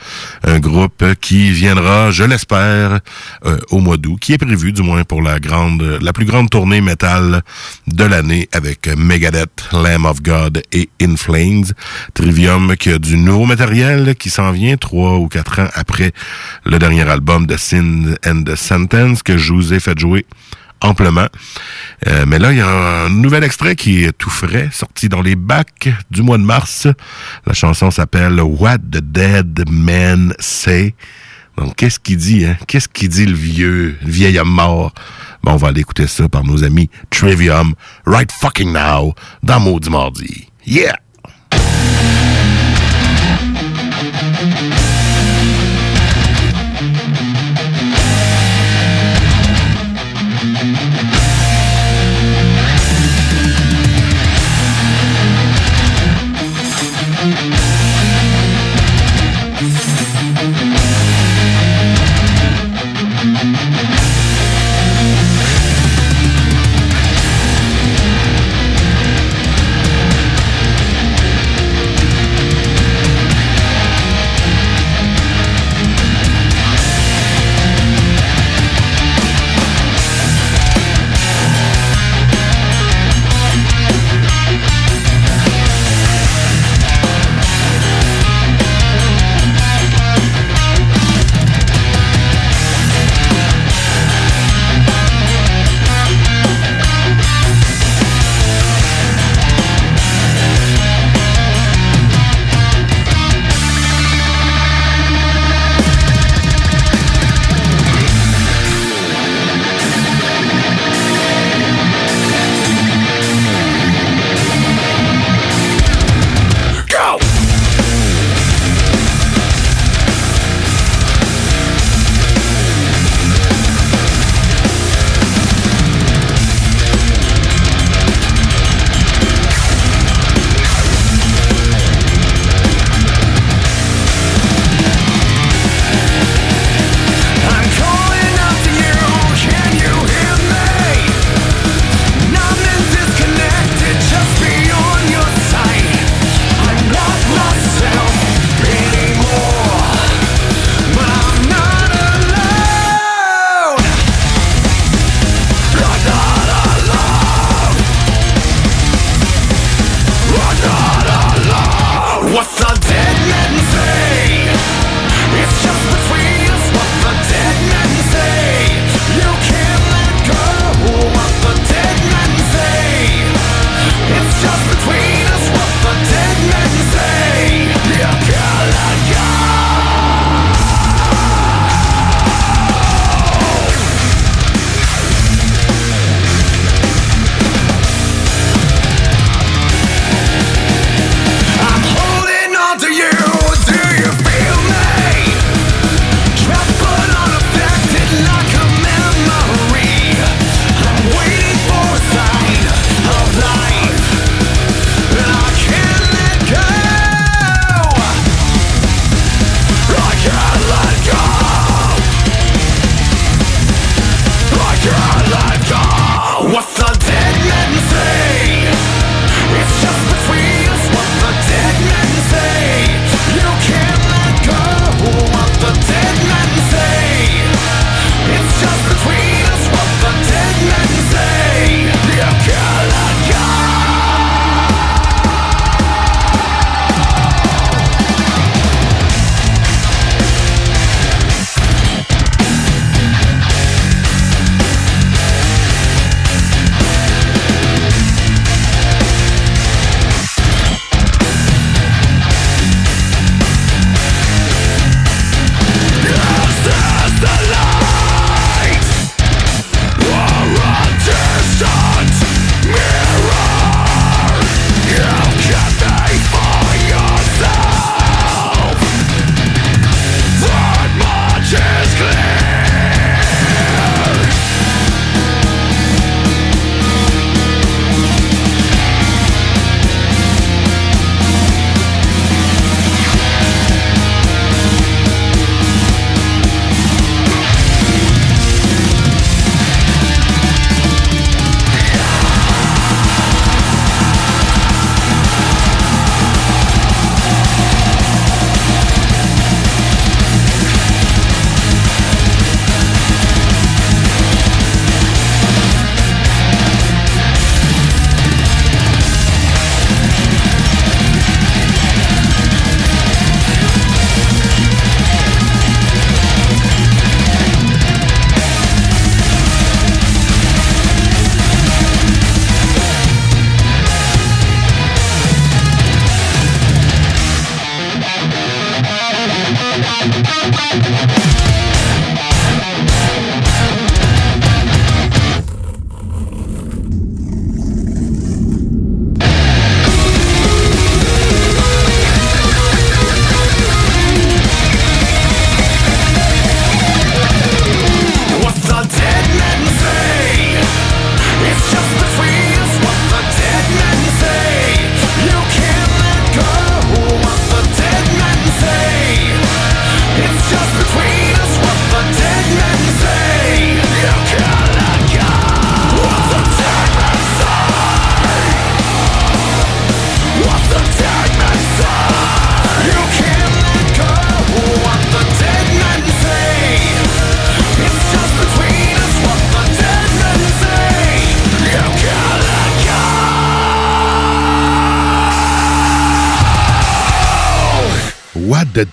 [0.44, 3.00] un groupe qui viendra, je l'espère,
[3.44, 6.50] euh, au mois d'août, qui est prévu du moins pour la grande, la plus grande
[6.50, 7.42] tournée métal
[7.86, 11.66] de l'année avec Megadeth, Lamb of God et In Flames.
[12.14, 16.12] Trivium qui a du nouveau matériel qui s'en vient trois ou quatre ans après
[16.64, 20.26] le dernier album de Sin and the Sentence que je vous ai fait jouer
[20.80, 21.26] amplement.
[22.06, 25.22] Euh, mais là, il y a un nouvel extrait qui est tout frais, sorti dans
[25.22, 26.86] les bacs du mois de mars.
[27.46, 30.94] La chanson s'appelle What the Dead Men Say.
[31.56, 32.56] Donc, qu'est-ce qu'il dit, hein?
[32.68, 34.94] Qu'est-ce qu'il dit le vieux, le vieil homme mort?
[35.42, 37.74] Bon, on va aller écouter ça par nos amis Trivium,
[38.06, 40.48] right fucking now, dans Maudit Mardi.
[40.64, 40.96] Yeah!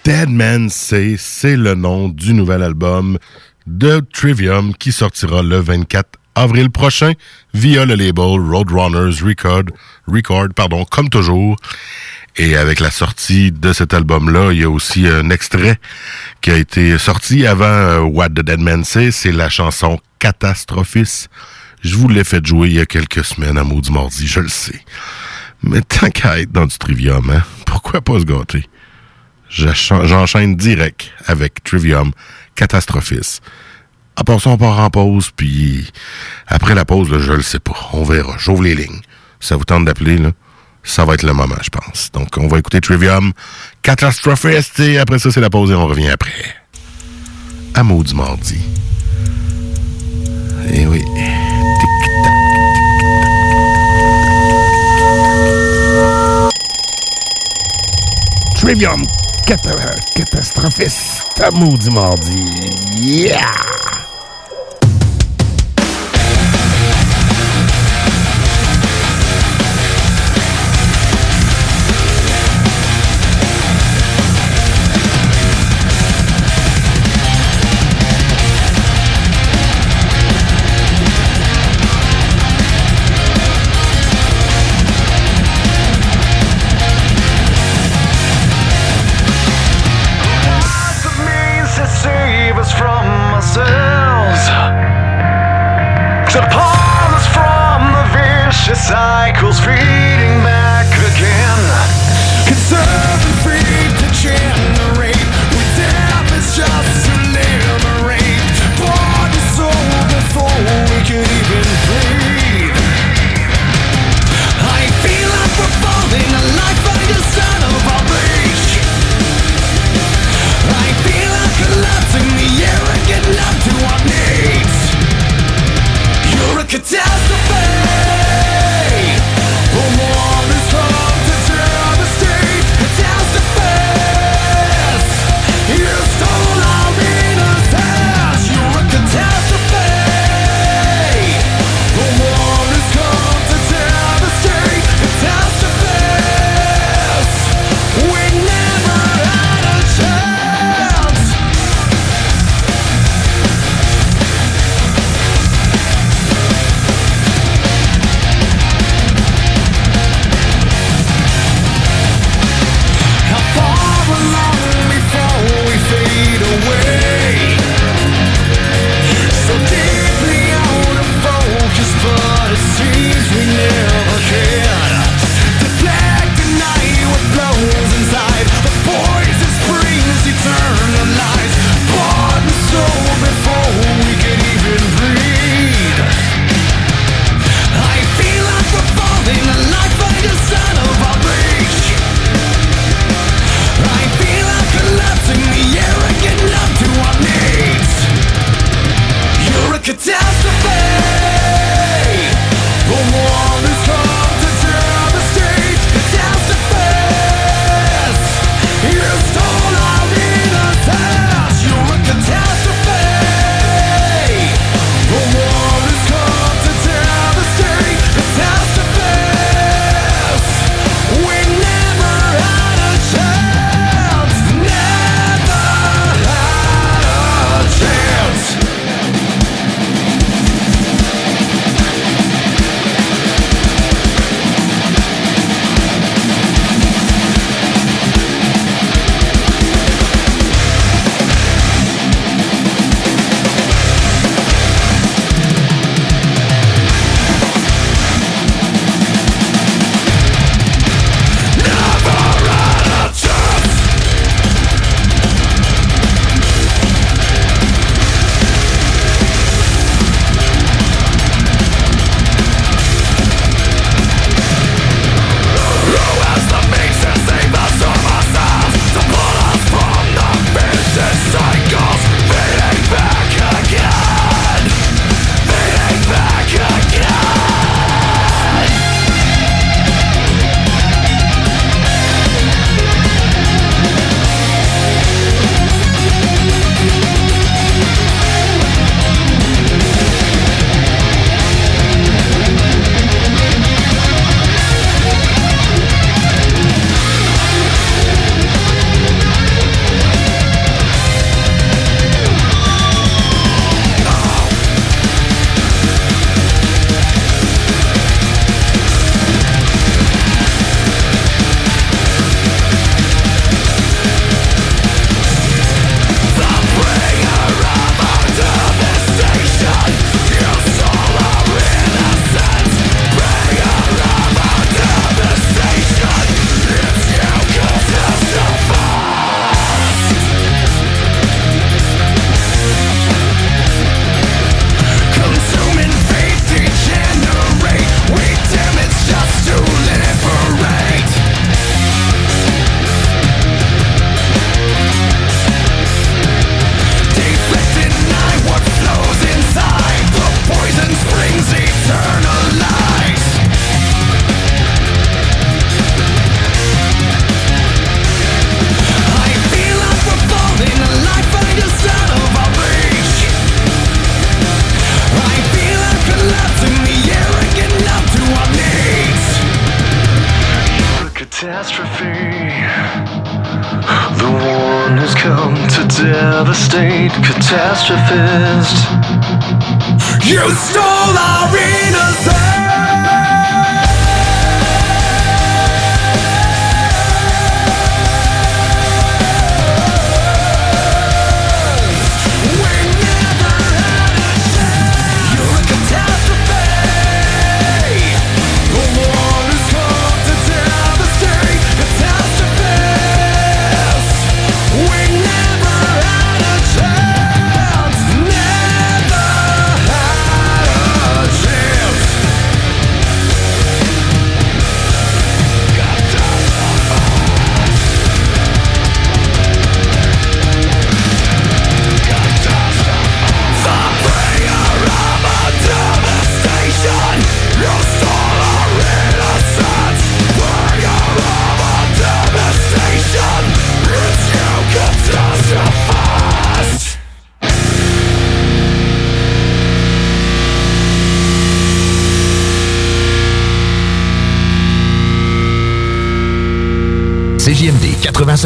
[0.06, 3.18] Dead Man Say, c'est le nom du nouvel album
[3.66, 7.14] de Trivium qui sortira le 24 avril prochain
[7.56, 11.56] via le label Roadrunners Record, pardon, comme toujours.
[12.36, 15.80] Et avec la sortie de cet album-là, il y a aussi un extrait
[16.42, 21.30] qui a été sorti avant euh, What the Dead Man Say, c'est la chanson Catastrophis.
[21.82, 24.50] Je vous l'ai fait jouer il y a quelques semaines à Maudit Mardi, je le
[24.50, 24.82] sais.
[25.64, 28.68] Mais tant qu'à être dans du Trivium, hein, pourquoi pas se gâter?
[29.50, 32.12] J'encha- J'enchaîne direct avec Trivium
[32.56, 33.40] Catastrophis.
[34.16, 35.92] À part ça, on part en pause, puis
[36.48, 37.76] après la pause, je le sais pas.
[37.94, 38.36] On verra.
[38.38, 39.02] J'ouvre les lignes.
[39.40, 40.32] Ça vous tente d'appeler, là?
[40.84, 42.12] Ça va être le moment, je pense.
[42.14, 43.34] Donc, on va écouter Trivium
[43.82, 46.32] Catastrophist, et après ça, c'est la pause et on revient après.
[47.74, 48.60] À maudit mardi.
[50.74, 51.04] Eh oui.
[58.56, 59.04] Trivium
[59.46, 62.46] Cata- Catastrophiste à maudit mardi.
[63.00, 63.46] Yeah!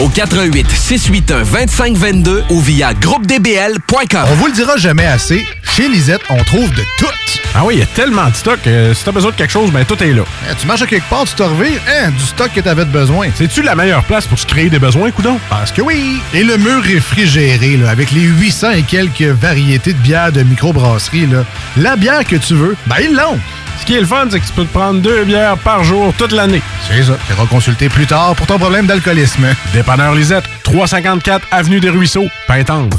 [0.00, 4.24] au 88 681 2522 ou via groupedbl.com.
[4.30, 7.06] On vous le dira jamais assez, chez Lisette, on trouve de tout.
[7.54, 8.58] Ah oui, il y a tellement de stock.
[8.66, 10.22] euh, si t'as besoin de quelque chose, ben tout est là.
[10.50, 12.90] Eh, tu marches à quelque part, tu te revires, hein, du stock que t'avais de
[12.90, 13.28] besoin.
[13.34, 15.38] C'est-tu la meilleure place pour se créer des besoins, coudon?
[15.48, 16.20] Parce que oui!
[16.34, 21.26] Et le mur réfrigéré, là, avec les 800 et quelques variétés de bières de microbrasserie,
[21.26, 21.44] là,
[21.78, 23.38] la bière que tu veux, ben ils l'ont!
[23.80, 26.12] Ce qui est le fun, c'est que tu peux te prendre deux bières par jour
[26.18, 26.62] toute l'année.
[26.88, 27.18] C'est ça.
[27.26, 29.46] Tu consulter plus tard pour ton problème d'alcoolisme.
[29.72, 32.98] Dépanneur Lisette, 354 Avenue des Ruisseaux, Pintendre.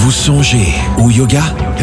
[0.00, 1.42] Vous songez au yoga?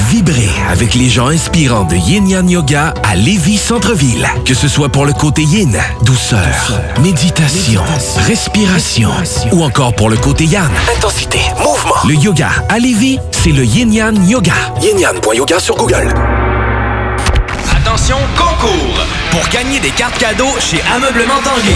[0.09, 4.25] Vibrez avec les gens inspirants de Yin Yang Yoga à Lévis Centre-Ville.
[4.45, 7.81] Que ce soit pour le côté yin, douceur, méditation,
[8.25, 9.09] respiration,
[9.51, 11.95] ou encore pour le côté yang, intensité, mouvement.
[12.07, 14.53] Le yoga à Lévis, c'est le Yin Yang Yoga.
[14.81, 16.07] Yin Yang.yoga sur Google.
[17.75, 19.05] Attention, concours!
[19.31, 21.75] Pour gagner des cartes cadeaux chez Ameublement Tanguay.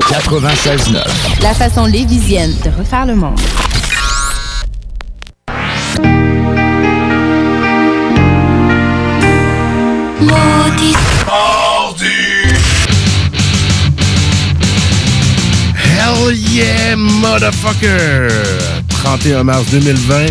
[0.00, 1.42] Floredeco.ca 96.9.
[1.42, 3.38] La façon lévisienne de refaire le monde.
[15.98, 18.28] Hell yeah, motherfucker!
[18.88, 20.26] 31 mars 2020,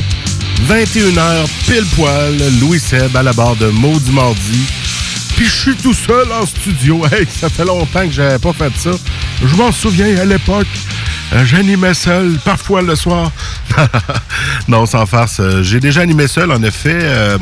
[0.68, 4.85] 21h, pile poil, Louis Seb à la barre de Maudit Mardi.
[5.36, 7.06] Puis je suis tout seul en studio.
[7.12, 8.92] Hey, ça fait longtemps que j'avais pas fait ça.
[9.44, 10.68] Je m'en souviens à l'époque.
[11.34, 13.32] Euh, J'animais seul, parfois le soir.
[14.68, 15.38] non, sans farce.
[15.40, 17.38] euh, J'ai déjà animé seul, en effet, euh,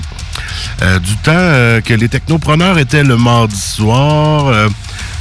[0.99, 4.51] du temps que les technopreneurs étaient le mardi soir.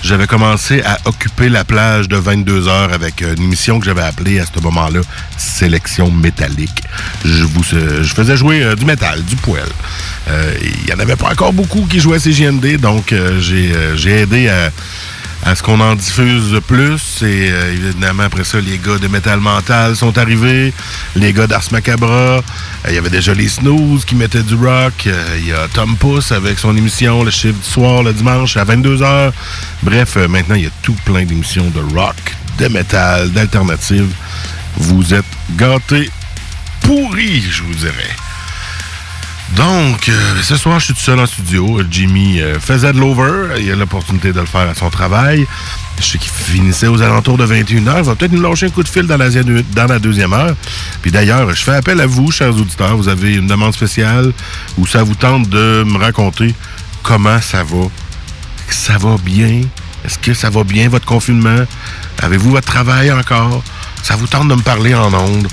[0.02, 4.40] j'avais commencé à occuper la plage de 22 heures avec une émission que j'avais appelée
[4.40, 5.00] à ce moment-là
[5.36, 6.82] Sélection métallique.
[7.24, 7.44] Je,
[8.14, 9.68] faisais jouer du métal, du poêle.
[10.28, 14.70] Il y en avait pas encore beaucoup qui jouaient à CGMD, donc j'ai aidé à
[15.44, 17.22] à ce qu'on en diffuse plus.
[17.22, 20.72] Et euh, évidemment, après ça, les gars de Metal Mental sont arrivés,
[21.16, 22.12] les gars d'Ars Macabra.
[22.12, 22.42] Euh,
[22.88, 24.92] Il y avait déjà les Snooze qui mettaient du rock.
[25.06, 28.56] Euh, Il y a Tom Puss avec son émission, le chiffre du soir, le dimanche
[28.56, 29.32] à 22h.
[29.82, 32.16] Bref, maintenant, il y a tout plein d'émissions de rock,
[32.58, 34.08] de métal, d'alternative.
[34.76, 35.24] Vous êtes
[35.56, 36.10] gâtés
[36.82, 38.16] pourris, je vous dirais.
[39.56, 41.80] Donc, euh, ce soir, je suis tout seul en studio.
[41.90, 43.60] Jimmy euh, faisait de l'over.
[43.60, 45.46] Il a l'opportunité de le faire à son travail.
[45.98, 47.98] Je sais qu'il finissait aux alentours de 21h.
[47.98, 50.56] Il va peut-être nous lâcher un coup de fil dans la, deuxième heure.
[51.02, 52.96] Puis d'ailleurs, je fais appel à vous, chers auditeurs.
[52.96, 54.32] Vous avez une demande spéciale
[54.78, 56.54] ou ça vous tente de me raconter
[57.02, 57.88] comment ça va.
[58.70, 59.60] Ça va bien?
[60.04, 61.64] Est-ce que ça va bien, votre confinement?
[62.22, 63.62] Avez-vous votre travail encore?
[64.02, 65.48] Ça vous tente de me parler en ondes?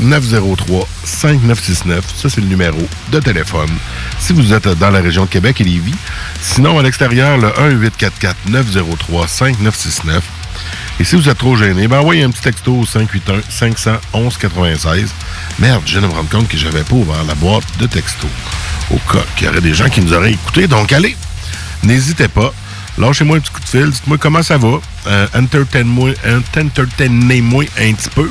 [0.00, 2.00] 418-903-5969.
[2.16, 2.78] Ça, c'est le numéro
[3.10, 3.70] de téléphone.
[4.18, 5.94] Si vous êtes dans la région de Québec et Lévis.
[6.40, 7.48] Sinon, à l'extérieur, le
[8.48, 10.20] 1-844-903-5969.
[10.98, 15.08] Et si vous êtes trop gêné, ben envoyez un petit texto au 581-511-96.
[15.58, 18.26] Merde, je viens de me rendre compte que j'avais pas ouvert la boîte de texto.
[18.90, 20.68] Au cas qu'il y aurait des gens qui nous auraient écoutés.
[20.68, 21.14] Donc, allez,
[21.82, 22.54] n'hésitez pas.
[22.98, 24.80] Lâchez-moi un petit coup de fil, dites-moi comment ça va.
[25.06, 28.30] Euh, Entertainez-moi un petit peu.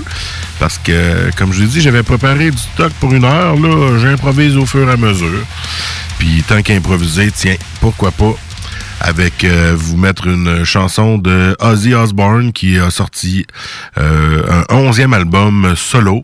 [0.59, 3.55] Parce que, comme je l'ai dit, j'avais préparé du stock pour une heure.
[3.55, 5.43] Là, j'improvise au fur et à mesure.
[6.17, 8.33] Puis tant qu'à improviser, tiens, pourquoi pas
[9.01, 13.45] avec euh, vous mettre une chanson de Ozzy Osbourne qui a sorti
[13.97, 16.23] euh, un onzième album solo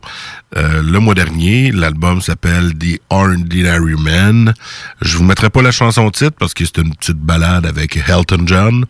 [0.57, 1.71] euh, le mois dernier.
[1.71, 4.53] L'album s'appelle The Ordinary Man.
[5.01, 8.43] Je vous mettrai pas la chanson titre parce que c'est une petite balade avec Elton
[8.45, 8.85] John,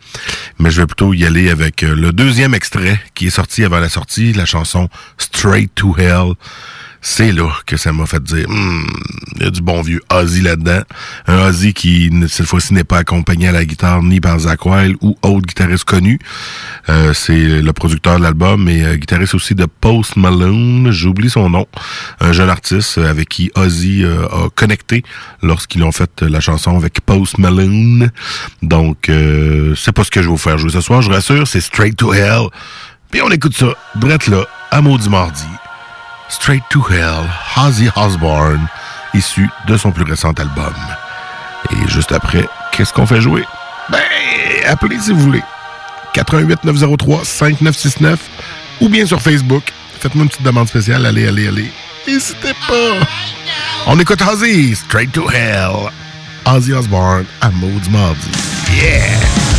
[0.60, 3.90] mais je vais plutôt y aller avec le deuxième extrait qui est sorti avant la
[3.90, 6.34] sortie, la chanson Straight to Hell.
[7.04, 8.86] C'est là que ça m'a fait dire, Hmm,
[9.38, 10.82] il y a du bon vieux Ozzy là-dedans.
[11.26, 14.98] Un Ozzy qui, cette fois-ci, n'est pas accompagné à la guitare ni par Zach Wild
[15.02, 16.20] ou autre guitariste connu.
[16.90, 20.92] Euh, c'est le producteur de l'album et euh, guitariste aussi de Post Malone.
[20.92, 21.66] J'oublie son nom.
[22.20, 25.04] Un jeune artiste euh, avec qui Ozzy a connecté
[25.42, 28.12] lorsqu'ils ont fait la chanson avec Post Malone.
[28.62, 29.10] Donc,
[29.76, 31.02] c'est pas ce que je vais vous faire jouer ce soir.
[31.02, 32.48] Je vous rassure, c'est Straight to Hell.
[33.10, 35.44] Puis on écoute ça, drette là, à maudit mardi.
[36.32, 38.66] Straight to Hell, Ozzy Osbourne,
[39.14, 40.74] issu de son plus récent album.
[41.72, 43.44] Et juste après, qu'est-ce qu'on fait jouer?
[43.90, 44.00] Ben,
[44.66, 45.44] appelez si vous voulez.
[46.14, 48.20] 88 903 5969
[48.80, 49.64] ou bien sur Facebook.
[50.00, 51.06] Faites-moi une petite demande spéciale.
[51.06, 51.72] Allez, allez, allez.
[52.08, 53.06] N'hésitez pas.
[53.88, 55.92] On écoute Ozzy, Straight to Hell.
[56.46, 58.30] Ozzy Osbourne, à maudit mardi.
[58.74, 59.51] Yeah!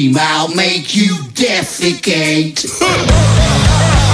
[0.00, 2.66] Scream, I'll make you defecate.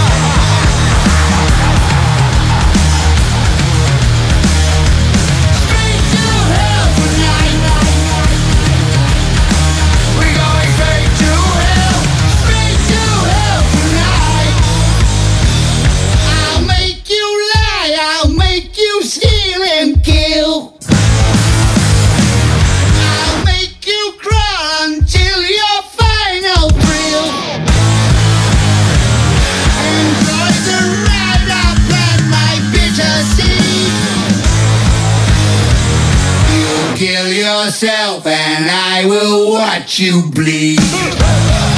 [37.67, 41.76] yourself and I will watch you bleed.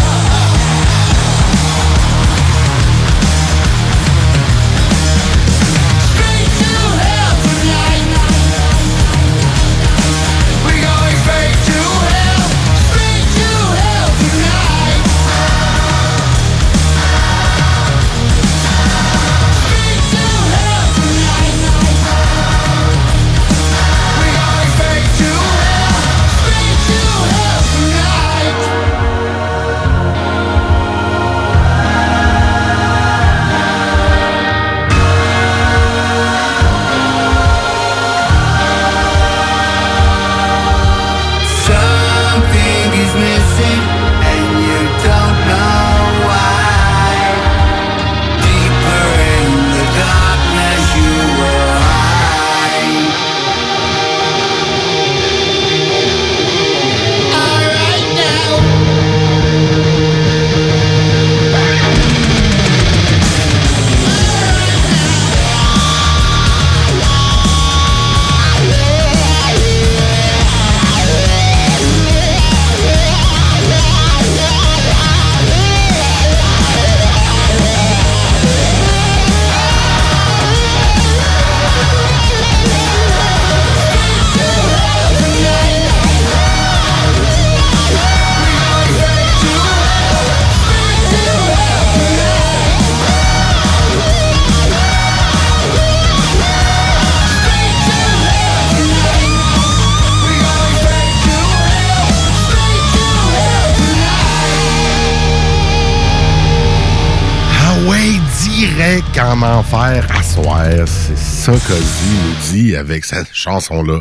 [112.78, 114.00] Avec cette chanson-là,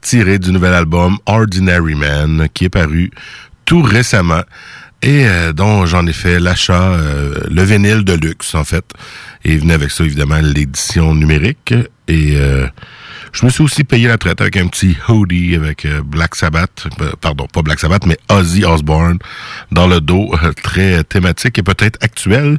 [0.00, 3.10] tirée du nouvel album Ordinary Man, qui est paru
[3.64, 4.42] tout récemment
[5.04, 8.84] et euh, dont j'en ai fait l'achat, euh, le vinyle de luxe, en fait.
[9.44, 11.74] Et venait avec ça, évidemment, l'édition numérique.
[12.08, 12.66] Et euh,
[13.32, 16.86] je me suis aussi payé la traite avec un petit hoodie avec Black Sabbath,
[17.20, 19.18] pardon, pas Black Sabbath, mais Ozzy Osbourne
[19.72, 22.58] dans le dos, très thématique et peut-être actuel,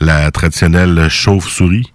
[0.00, 1.92] la traditionnelle chauve-souris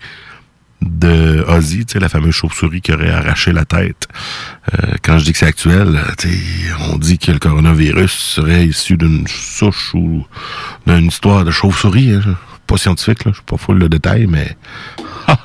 [0.82, 4.08] de Ozzy, tu la fameuse chauve-souris qui aurait arraché la tête.
[4.74, 6.00] Euh, quand je dis que c'est actuel,
[6.92, 10.26] on dit que le coronavirus serait issu d'une souche ou
[10.88, 12.14] d'une histoire de chauve-souris.
[12.14, 12.36] hein.
[12.68, 14.56] Pas scientifique, là, je suis pas full le détail, mais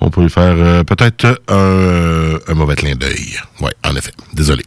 [0.00, 3.38] on peut faire euh, peut-être un, mauvais clin d'œil.
[3.60, 4.12] Ouais, en effet.
[4.32, 4.64] Désolé.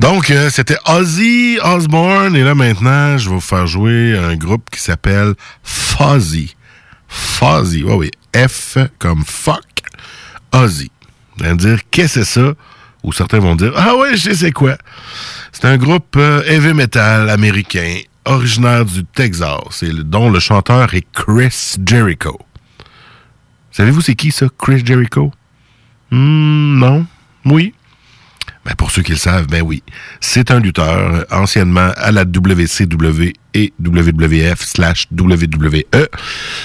[0.00, 2.34] Donc, euh, c'était Ozzy Osbourne.
[2.36, 6.56] Et là, maintenant, je vais vous faire jouer un groupe qui s'appelle Fuzzy.
[7.08, 8.10] Fuzzy, oui, oui.
[8.36, 9.82] F comme fuck,
[10.52, 10.90] Ozzy.
[11.36, 12.52] Vous allez dire, qu'est-ce que c'est ça?
[13.02, 14.76] Ou certains vont dire, ah ouais, je sais c'est quoi.
[15.52, 21.76] C'est un groupe euh, heavy metal américain, originaire du Texas, dont le chanteur est Chris
[21.84, 22.38] Jericho.
[23.70, 25.32] Savez-vous c'est qui ça, Chris Jericho?
[26.10, 27.06] Hmm, non?
[27.44, 27.74] Oui?
[28.66, 29.84] Ben, pour ceux qui le savent, ben oui.
[30.20, 35.84] C'est un lutteur, euh, anciennement à la WCW et WWF slash WWE.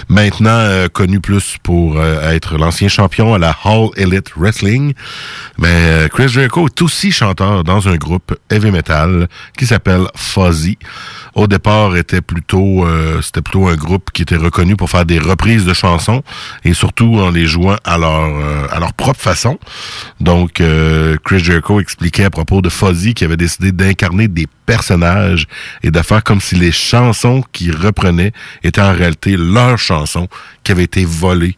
[0.10, 4.94] Maintenant euh, connu plus pour euh, être l'ancien champion à la All Elite Wrestling.
[5.58, 10.78] Mais euh, Chris Jericho est aussi chanteur dans un groupe heavy metal qui s'appelle Fuzzy.
[11.34, 15.20] Au départ, était plutôt, euh, c'était plutôt un groupe qui était reconnu pour faire des
[15.20, 16.24] reprises de chansons
[16.66, 19.58] et surtout en les jouant à leur, euh, à leur propre façon.
[20.20, 25.48] Donc, euh, Chris Jericho expliquait à propos de Fuzzy qu'il avait décidé d'incarner des personnages
[25.84, 28.34] et de faire comme si les chansons qu'il reprenait
[28.64, 30.28] étaient en réalité leurs chansons
[30.64, 31.58] qui avaient été volées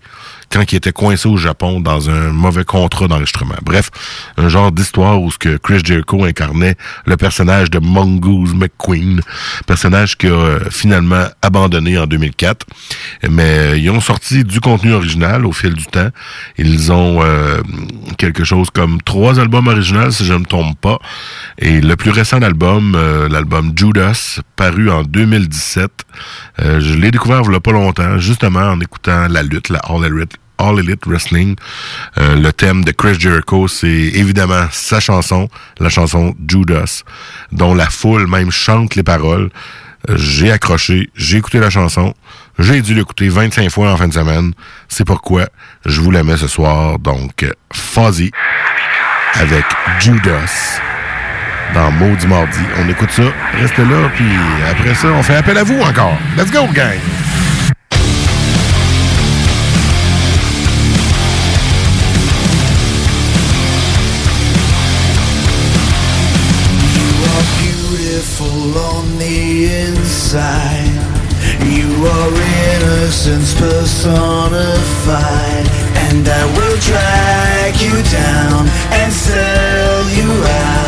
[0.53, 3.55] quand il était coincé au Japon dans un mauvais contrat d'enregistrement.
[3.63, 3.89] Bref,
[4.37, 6.75] un genre d'histoire où ce que Chris Jericho incarnait
[7.07, 9.21] le personnage de Mongoose McQueen,
[9.65, 12.67] personnage qu'il a euh, finalement abandonné en 2004.
[13.29, 16.09] Mais euh, ils ont sorti du contenu original au fil du temps.
[16.57, 17.61] Ils ont euh,
[18.17, 20.99] quelque chose comme trois albums originaux, si je ne me trompe pas.
[21.57, 25.91] Et le plus récent album, euh, l'album Judas, paru en 2017,
[26.61, 29.79] euh, je l'ai découvert il y a pas longtemps, justement en écoutant la lutte, la
[29.79, 31.55] All Elite, All Elite Wrestling.
[32.17, 35.49] Euh, le thème de Chris Jericho, c'est évidemment sa chanson,
[35.79, 37.03] la chanson Judas,
[37.51, 39.49] dont la foule même chante les paroles.
[40.09, 42.13] Euh, j'ai accroché, j'ai écouté la chanson,
[42.59, 44.53] j'ai dû l'écouter 25 fois en fin de semaine.
[44.89, 45.47] C'est pourquoi
[45.85, 46.99] je vous la mets ce soir.
[46.99, 48.31] Donc, Fuzzy
[49.35, 49.65] avec
[49.99, 50.79] Judas
[51.73, 52.59] dans Maudit Mardi.
[52.79, 53.23] On écoute ça,
[53.59, 54.25] restez là, puis
[54.69, 56.17] après ça, on fait appel à vous encore.
[56.37, 56.99] Let's go, gang!
[73.13, 74.47] Innocence personified.
[76.09, 80.82] And I will drag you down and sell you out.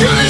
[0.00, 0.29] Truly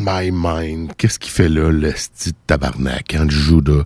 [0.00, 0.92] my mind.
[0.96, 3.84] Qu'est-ce qu'il fait là, le style tabarnak, hein, Judas?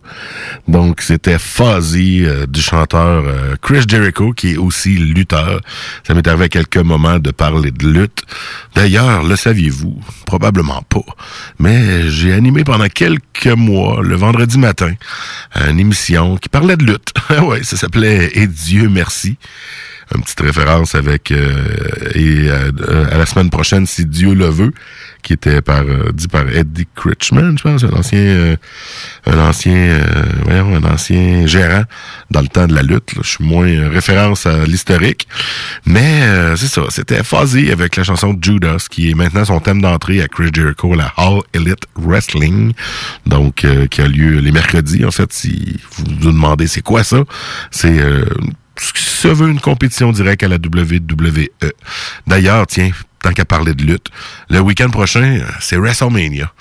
[0.68, 5.60] Donc, c'était Fuzzy euh, du chanteur euh, Chris Jericho, qui est aussi lutteur.
[6.06, 8.22] Ça m'est arrivé à quelques moments de parler de lutte.
[8.74, 10.00] D'ailleurs, le saviez-vous?
[10.26, 11.04] Probablement pas.
[11.58, 14.94] Mais j'ai animé pendant quelques mois, le vendredi matin,
[15.68, 17.12] une émission qui parlait de lutte.
[17.42, 19.36] ouais, ça s'appelait Et Dieu merci
[20.14, 21.66] une petite référence avec euh,
[22.14, 24.72] et euh, à la semaine prochaine si Dieu le veut
[25.24, 28.56] qui était par euh, dit par Eddie Critchman je pense un ancien euh,
[29.26, 31.84] un ancien euh, un ancien gérant
[32.30, 35.26] dans le temps de la lutte je suis moins référence à l'historique.
[35.86, 36.22] Mais
[36.56, 40.28] c'est ça c'était Fuzzy avec la chanson Judas qui est maintenant son thème d'entrée à
[40.28, 42.72] Chris Jericho la All Elite Wrestling.
[43.26, 47.24] Donc qui a lieu les mercredis en fait si vous vous demandez c'est quoi ça
[47.70, 47.98] c'est
[48.76, 51.48] ce veut une compétition directe à la WWE.
[52.26, 52.90] D'ailleurs, tiens,
[53.24, 54.08] tant qu'à parler de lutte,
[54.50, 56.52] le week-end prochain, euh, c'est WrestleMania.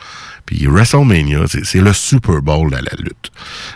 [0.46, 3.32] Puis WrestleMania, c'est le Super Bowl à la lutte.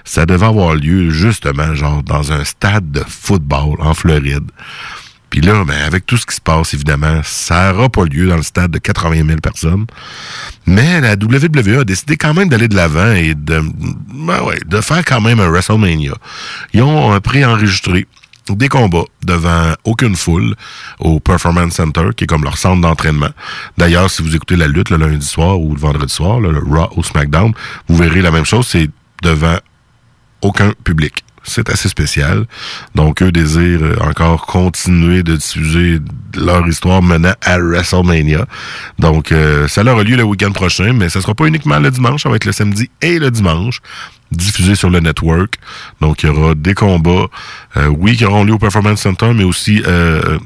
[0.06, 4.50] Ça devait avoir lieu justement, genre, dans un stade de football en Floride.
[5.30, 8.38] Puis là, ben, avec tout ce qui se passe, évidemment, ça n'aura pas lieu dans
[8.38, 9.86] le stade de 80 000 personnes.
[10.66, 13.62] Mais la WWE a décidé quand même d'aller de l'avant et de,
[14.14, 16.14] ben ouais, de faire quand même un WrestleMania.
[16.74, 18.08] Ils ont euh, préenregistré
[18.56, 20.56] des combats devant aucune foule
[21.00, 23.30] au Performance Center, qui est comme leur centre d'entraînement.
[23.78, 26.90] D'ailleurs, si vous écoutez la lutte le lundi soir ou le vendredi soir, le Raw
[26.96, 27.54] ou SmackDown,
[27.88, 28.90] vous verrez la même chose, c'est
[29.24, 29.58] devant
[30.42, 31.24] aucun public.
[31.48, 32.46] C'est assez spécial.
[32.94, 36.00] Donc, eux désirent euh, encore continuer de diffuser
[36.36, 38.46] leur histoire menant à WrestleMania.
[39.00, 41.90] Donc, euh, ça leur a lieu le week-end prochain, mais ça sera pas uniquement le
[41.90, 43.82] dimanche, ça va être le samedi et le dimanche
[44.32, 45.56] diffusé sur le network.
[46.02, 47.28] Donc, il y aura des combats,
[47.78, 50.38] euh, oui, qui auront lieu au Performance Center, mais aussi euh,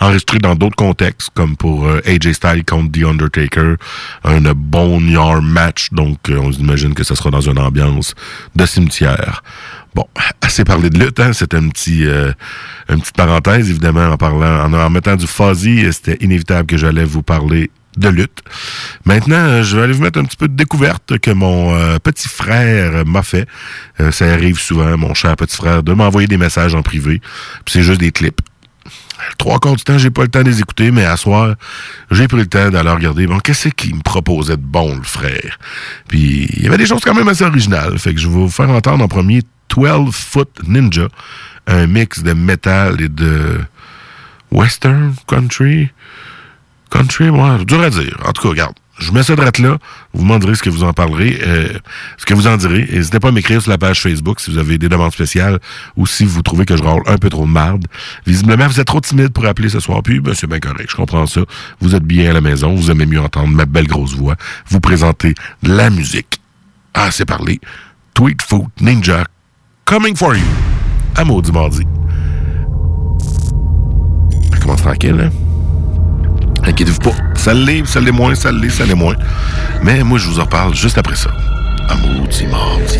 [0.00, 3.76] enregistrés dans d'autres contextes, comme pour euh, AJ Styles contre The Undertaker,
[4.24, 5.90] un boneyard match.
[5.92, 8.14] Donc, euh, on imagine que ce sera dans une ambiance
[8.54, 9.42] de cimetière.
[9.94, 10.06] Bon,
[10.40, 11.32] assez parlé de lutte, hein?
[11.32, 12.32] C'était un petit, euh,
[12.88, 17.22] une petite parenthèse, évidemment, en parlant, en, mettant du fuzzy, c'était inévitable que j'allais vous
[17.22, 18.42] parler de lutte.
[19.04, 22.28] Maintenant, euh, je vais aller vous mettre un petit peu de découverte que mon petit
[22.28, 23.46] frère m'a fait.
[24.10, 27.20] Ça arrive souvent, mon cher petit frère, de m'envoyer des messages en privé.
[27.64, 28.40] Puis c'est juste des clips.
[29.38, 31.54] Trois quarts du temps, j'ai pas le temps de les écouter, mais à soir,
[32.10, 33.26] j'ai pris le temps d'aller regarder.
[33.26, 35.58] Bon, qu'est-ce qu'il me proposait de bon, le frère?
[36.08, 37.98] Puis, il y avait des choses quand même assez originales.
[37.98, 41.08] Fait que je vais vous faire entendre en premier 12 Foot Ninja,
[41.66, 43.60] un mix de métal et de
[44.50, 45.90] western country.
[46.90, 48.16] Country, moi, dur à dire.
[48.24, 48.74] En tout cas, regarde.
[48.98, 49.78] Je mets ça de là.
[50.12, 51.78] Vous m'en direz ce que vous en parlerez, euh,
[52.16, 52.88] ce que vous en direz.
[52.92, 55.58] N'hésitez pas à m'écrire sur la page Facebook si vous avez des demandes spéciales
[55.96, 57.86] ou si vous trouvez que je rôle un peu trop de marde.
[58.26, 60.02] Visiblement, vous êtes trop timide pour appeler ce soir.
[60.02, 60.88] Puis, ben, c'est bien correct.
[60.88, 61.40] Je comprends ça.
[61.80, 62.74] Vous êtes bien à la maison.
[62.74, 64.36] Vous aimez mieux entendre ma belle grosse voix.
[64.68, 66.40] Vous présenter de la musique.
[66.94, 67.60] Ah, c'est parlé.
[68.14, 69.24] Tweet Food Ninja.
[69.84, 70.44] Coming for you.
[71.16, 71.82] À maudit mardi.
[74.52, 75.43] Ça commence tranquille, hein?
[76.66, 77.14] Inquiétez-vous pas.
[77.36, 79.14] Ça l'est, ça l'est moins, ça l'est, ça l'est moins.
[79.82, 81.30] Mais moi, je vous en parle juste après ça.
[81.88, 82.98] À maudit mardi.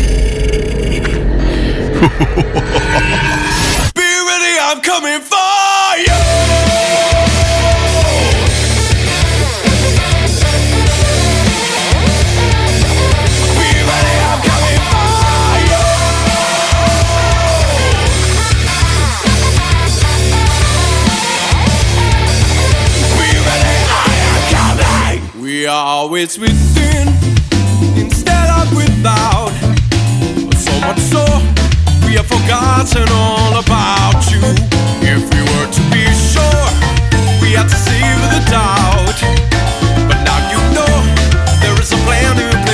[3.95, 6.44] Be ready, I'm coming for you.
[25.75, 27.07] Always within
[27.97, 29.51] instead of without.
[30.55, 31.23] So much so,
[32.05, 34.41] we have forgotten all about you.
[35.03, 36.67] If we were to be sure,
[37.41, 39.19] we had to save the doubt.
[40.07, 40.95] But now you know
[41.61, 42.64] there is a plan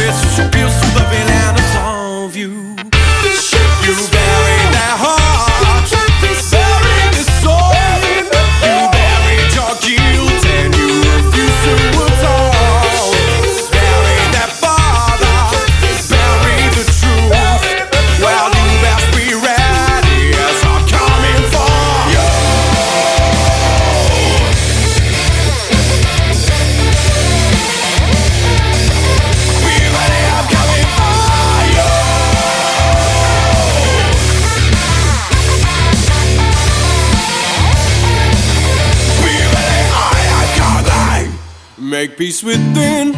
[42.22, 43.16] peace within,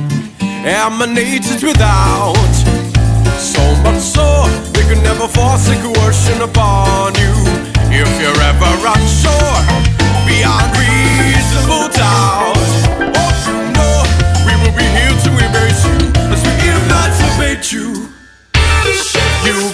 [0.64, 2.56] emanates my without.
[3.36, 7.34] So much so, they could never force a coercion upon you.
[7.92, 9.60] If you're ever unsure,
[10.24, 12.56] beyond reasonable doubt.
[13.20, 13.96] Oh, you know,
[14.48, 16.00] we will be here to embrace you
[16.32, 18.08] as we emancipate you.
[19.44, 19.73] You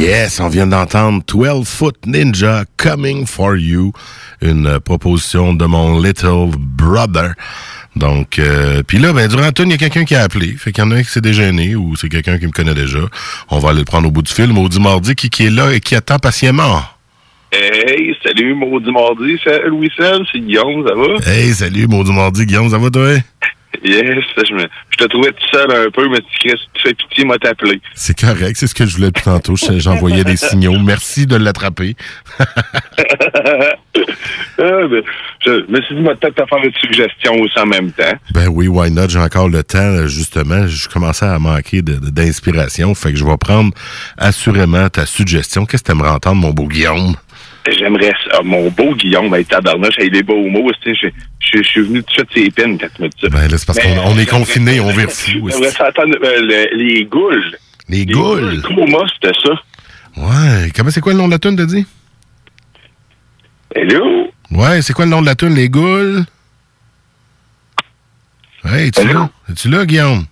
[0.00, 3.92] Yes, on vient d'entendre 12 Foot Ninja Coming for You,
[4.40, 7.34] une proposition de mon little brother.
[7.96, 10.54] Donc, euh, puis là, ben, durant le tour, il y a quelqu'un qui a appelé.
[10.56, 12.72] Fait qu'il y en a un qui s'est déjeuné ou c'est quelqu'un qui me connaît
[12.72, 13.00] déjà.
[13.50, 14.46] On va aller le prendre au bout du fil.
[14.46, 16.80] Maudit Mardi qui, qui est là et qui attend patiemment?
[17.52, 21.30] Hey, salut, maudit mardi, c'est Louis Sel, c'est Guillaume, ça va?
[21.30, 22.46] Hey, salut, Maudit Mardi.
[22.46, 23.18] Guillaume, ça va toi?
[23.84, 24.02] Yes,
[24.48, 27.38] je, me, je te trouvais tout seul un peu, mais tu, tu fais pitié, m'a
[27.38, 27.80] t'appelé.
[27.94, 29.54] C'est correct, c'est ce que je voulais depuis tantôt.
[29.56, 30.78] Je- J'envoyais des signaux.
[30.78, 31.94] Merci de l'attraper.
[34.62, 35.02] Ah, ben,
[35.46, 38.12] je me suis dit, moi, peut-être faire une suggestion aussi en même temps.
[38.34, 39.08] Ben oui, why not?
[39.08, 40.66] J'ai encore le temps, justement.
[40.66, 42.94] Je commençais à manquer d'inspiration.
[42.94, 43.72] Fait que je vais prendre
[44.18, 45.64] assurément ta suggestion.
[45.64, 47.14] Qu'est-ce que t'aimerais entendre, mon beau Guillaume?
[47.70, 48.42] J'aimerais ça.
[48.42, 50.94] Mon beau Guillaume, ben, tabarnouche, avec des beaux mots, tu
[51.40, 53.28] je, suis venu tout de suite ses peines quand tu me dis ça.
[53.28, 55.48] Ben là, c'est parce qu'on on est j'aimerais- confinés, on vire fou.
[55.50, 57.56] J'aimerais ça entendre euh, le- les goules.
[57.88, 58.62] Les goules?
[58.62, 59.52] Coma, c'était ça.
[60.16, 60.70] Ouais.
[60.76, 61.86] Comment c'est quoi le nom de la tune, t'as dit?
[63.74, 64.28] Hello?
[64.50, 66.24] Ouais, c'est quoi le nom de la tune, les goules?
[68.64, 69.30] Hey, es-tu là?
[69.48, 70.24] Es-tu là, Guillaume?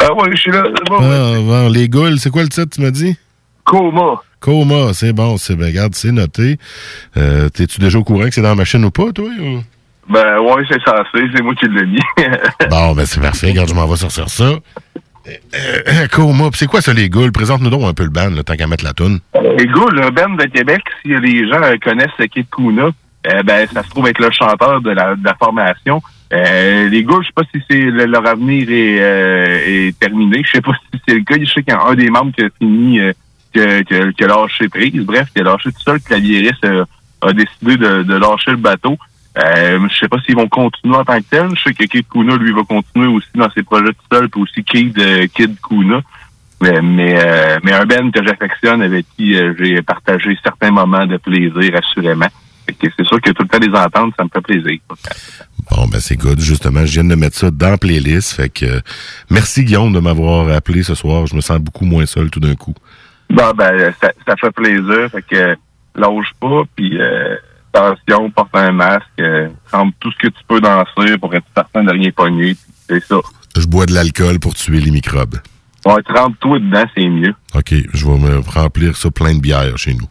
[0.00, 0.64] Ah oui, je suis là.
[0.64, 0.98] c'est bon.
[1.00, 3.16] Ah, bon, les goules, c'est quoi le titre, tu m'as dit?
[3.64, 4.22] Coma.
[4.40, 6.56] Coma, c'est bon, c'est ben, regarde, c'est noté.
[7.16, 9.26] Euh, T'es-tu déjà au courant que c'est dans la machine ou pas, toi?
[9.40, 9.62] ou?
[10.08, 11.98] Ben, ouais, c'est censé, c'est moi qui l'ai mis.
[12.70, 13.48] Bon, ben c'est parfait.
[13.50, 14.44] Regarde, je m'en vais sortir ça.
[14.44, 17.32] Euh, euh, Coma, c'est quoi ça, les goules?
[17.32, 19.20] Présente-nous donc un peu le band, là, tant qu'à mettre la toune.
[19.58, 22.84] Les gars, le band de Québec, si les gens euh, connaissent Kid Kuna,
[23.26, 26.00] euh, ben, ça se trouve être le chanteur de la, de la formation.
[26.32, 29.58] Euh, les gars, je sais pas si c'est le- leur avenir est, euh,
[29.88, 30.42] est terminé.
[30.46, 31.34] Je sais pas si c'est le cas.
[31.38, 33.12] Je sais qu'il y a un des membres qui a fini, euh,
[33.52, 35.04] que, qui a lâché prise.
[35.04, 35.94] Bref, qui a lâché tout seul.
[35.96, 36.84] Le claviériste euh,
[37.20, 38.96] a décidé de, de lâcher le bateau.
[39.38, 41.50] Euh, je sais pas s'ils vont continuer en tant que tel.
[41.56, 44.42] Je sais que Kid Kuna, lui, va continuer aussi dans ses projets tout seul, puis
[44.42, 46.02] aussi Kid, euh, Kid Kuna.
[46.60, 51.06] Mais, mais, euh, mais un band que j'affectionne, avec qui euh, j'ai partagé certains moments
[51.06, 52.26] de plaisir, assurément.
[52.66, 54.80] Fait que C'est sûr que tout le temps les entendre, ça me fait plaisir.
[55.70, 56.40] Bon, ben c'est good.
[56.40, 58.32] Justement, je viens de mettre ça dans la playlist.
[58.32, 58.80] Fait que euh,
[59.30, 61.26] merci Guillaume de m'avoir appelé ce soir.
[61.26, 62.74] Je me sens beaucoup moins seul tout d'un coup.
[63.30, 65.08] Bon, ben, ça, ça fait plaisir.
[65.12, 65.56] Fait que
[65.94, 67.36] lâche pas, puis euh,
[67.72, 71.84] attention, porte un masque, euh, trempe tout ce que tu peux danser pour être certain
[71.84, 72.56] de rien pogner.
[72.88, 73.16] C'est ça.
[73.56, 75.36] Je bois de l'alcool pour tuer les microbes.
[75.84, 77.34] Ouais, trempe-toi dedans, c'est mieux.
[77.54, 80.08] OK, je vais me remplir ça plein de bière chez nous.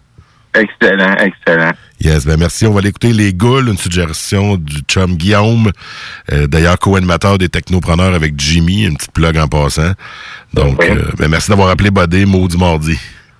[0.54, 1.72] Excellent, excellent.
[2.00, 2.66] Yes, ben merci.
[2.66, 5.72] On va aller écouter Les Goules, une suggestion du chum Guillaume,
[6.32, 9.92] euh, d'ailleurs co-animateur des Technopreneurs avec Jimmy, une petite plug en passant.
[10.54, 12.98] Donc, euh, ben merci d'avoir appelé Bodé, maudit mardi.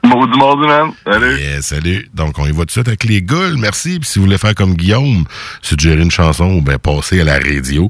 [0.08, 0.92] Maudit mardi, man.
[1.06, 1.38] Salut.
[1.38, 2.10] Yeah, salut.
[2.14, 3.58] Donc, on y va tout de suite avec Les Goules.
[3.58, 4.00] Merci.
[4.00, 5.26] Puis si vous voulez faire comme Guillaume,
[5.62, 7.90] suggérer une chanson ou ben passer à la radio,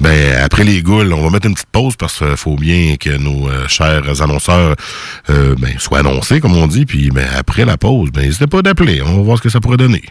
[0.00, 3.10] ben après Les Goules, on va mettre une petite pause parce qu'il faut bien que
[3.10, 4.74] nos euh, chers annonceurs
[5.28, 6.86] euh, ben, soient annoncés, comme on dit.
[6.86, 9.02] Puis ben, après la pause, ben n'hésitez pas d'appeler.
[9.02, 10.02] On va voir ce que ça pourrait donner.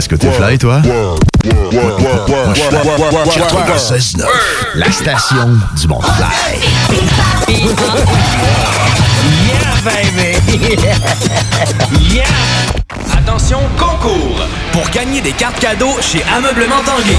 [0.00, 0.80] Est-ce que t'es fly, toi?
[0.80, 1.18] Moi,
[2.54, 4.24] je suis 96.9,
[4.76, 6.58] la station du monde fly.
[9.46, 10.29] Yeah, baby!
[13.16, 14.40] Attention, concours!
[14.72, 17.16] Pour gagner des cartes cadeaux chez Ameublement Tanguay.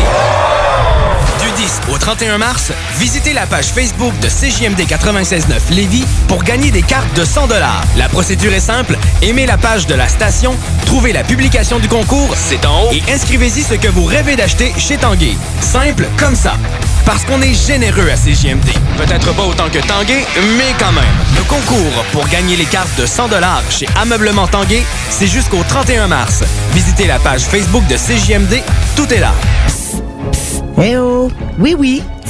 [1.41, 6.71] Du 10 au 31 mars, visitez la page Facebook de CJMD 96.9 Lévis pour gagner
[6.71, 7.47] des cartes de 100
[7.95, 8.97] La procédure est simple.
[9.21, 10.53] Aimez la page de la station,
[10.85, 14.73] trouvez la publication du concours, c'est en haut, et inscrivez-y ce que vous rêvez d'acheter
[14.77, 15.37] chez Tanguay.
[15.61, 16.57] Simple comme ça.
[17.05, 18.69] Parce qu'on est généreux à CJMD.
[18.97, 20.25] Peut-être pas autant que Tanguay,
[20.57, 21.03] mais quand même.
[21.35, 23.29] Le concours pour gagner les cartes de 100
[23.69, 26.43] chez Ameublement Tanguay, c'est jusqu'au 31 mars.
[26.73, 28.61] Visitez la page Facebook de CJMD,
[28.95, 29.33] tout est là.
[30.81, 31.29] Eh oh!
[31.59, 32.03] Oui, oui,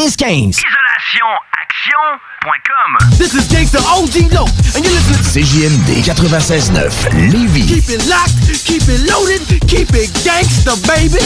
[0.00, 0.56] 1515.
[0.56, 6.88] IsolationAction.com This is Gangsta OG Low, and you're listening CJMD 96.9,
[7.30, 7.68] Lévis.
[7.68, 8.32] Keep it locked,
[8.64, 11.20] keep it loaded, keep it gangsta, baby!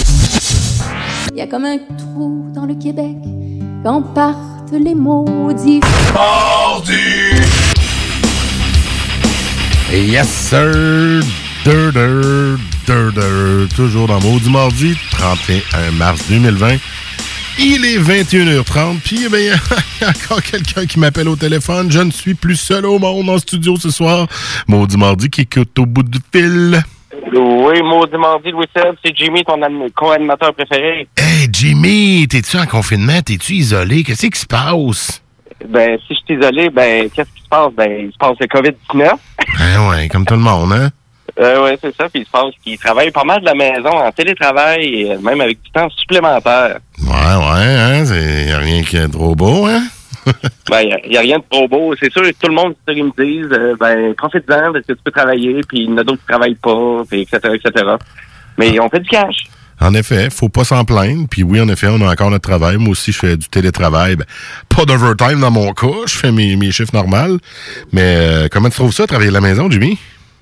[1.31, 3.15] Il y a comme un trou dans le Québec
[3.85, 5.81] quand partent les maudits.
[9.93, 11.23] Et yes, sir!
[11.65, 13.69] Dur, dur, dur, dur.
[13.77, 16.79] Toujours dans Maudit Mardi, 31 mars 2020.
[17.59, 19.47] Il est 21h30, puis eh il
[20.03, 21.91] y a encore quelqu'un qui m'appelle au téléphone.
[21.91, 24.27] Je ne suis plus seul au monde en studio ce soir.
[24.67, 26.83] Maudit Mardi qui écoute au bout du fil.
[27.33, 29.59] Oui, maudit mardi, Louis Seb, c'est Jimmy, ton
[29.95, 31.09] co-animateur préféré.
[31.17, 33.21] Hey Jimmy, t'es-tu en confinement?
[33.23, 34.03] T'es-tu isolé?
[34.03, 35.23] Qu'est-ce qui se passe?
[35.69, 37.73] Ben, si je suis isolé, ben, qu'est-ce qui se passe?
[37.77, 39.13] Ben, il se passe le COVID-19.
[39.59, 40.91] Ben ouais, comme tout le monde, hein?
[41.41, 42.09] Euh, ouais, c'est ça.
[42.09, 45.19] Puis il se passe qu'il travaille pas mal de la maison, en télétravail, et euh,
[45.19, 46.79] même avec du temps supplémentaire.
[47.01, 48.05] Ouais, ouais, hein?
[48.05, 49.83] C'est y a rien qui est trop beau, hein?
[50.71, 51.95] Ben, il n'y a, rien de trop beau.
[52.01, 55.61] C'est sûr, tout le monde, me disent, euh, ben, profite-en parce que tu peux travailler,
[55.69, 57.85] puis il y en a d'autres qui travaillent pas, puis etc., etc.
[58.57, 59.45] Mais on fait du cash.
[59.81, 61.27] En effet, faut pas s'en plaindre.
[61.29, 62.77] Puis oui, en effet, on a encore notre travail.
[62.79, 64.17] Moi aussi, je fais du télétravail.
[64.17, 64.25] Ben,
[64.69, 66.07] pas d'overtime dans mon cas.
[66.07, 67.39] Je fais mes, mes chiffres normaux.
[67.93, 69.99] Mais euh, comment tu trouves ça, travailler de la maison, Jimmy?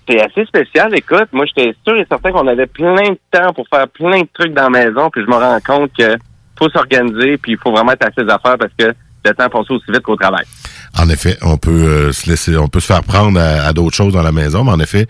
[0.08, 0.92] C'est assez spécial.
[0.96, 4.28] Écoute, moi, j'étais sûr et certain qu'on avait plein de temps pour faire plein de
[4.34, 6.16] trucs dans la maison, puis je me rends compte que
[6.58, 8.92] faut s'organiser, puis il faut vraiment être à ses affaires parce que
[9.24, 10.44] le temps passe aussi vite qu'au travail.
[10.98, 13.96] En effet, on peut euh, se laisser, on peut se faire prendre à, à d'autres
[13.96, 15.06] choses dans la maison, mais en effet.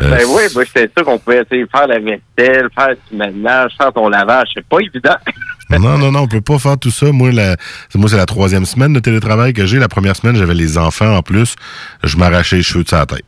[0.00, 3.92] euh, Ben oui, moi, j'étais sûr qu'on pouvait faire la vaisselle, faire du ménage, faire
[3.92, 4.48] ton lavage.
[4.54, 5.16] C'est pas évident.
[5.70, 7.10] non, non, non, on peut pas faire tout ça.
[7.12, 7.56] Moi, la,
[7.96, 9.78] moi, c'est la troisième semaine de télétravail que j'ai.
[9.80, 11.56] La première semaine, j'avais les enfants en plus.
[12.04, 13.24] Je m'arrachais les cheveux de sa tête.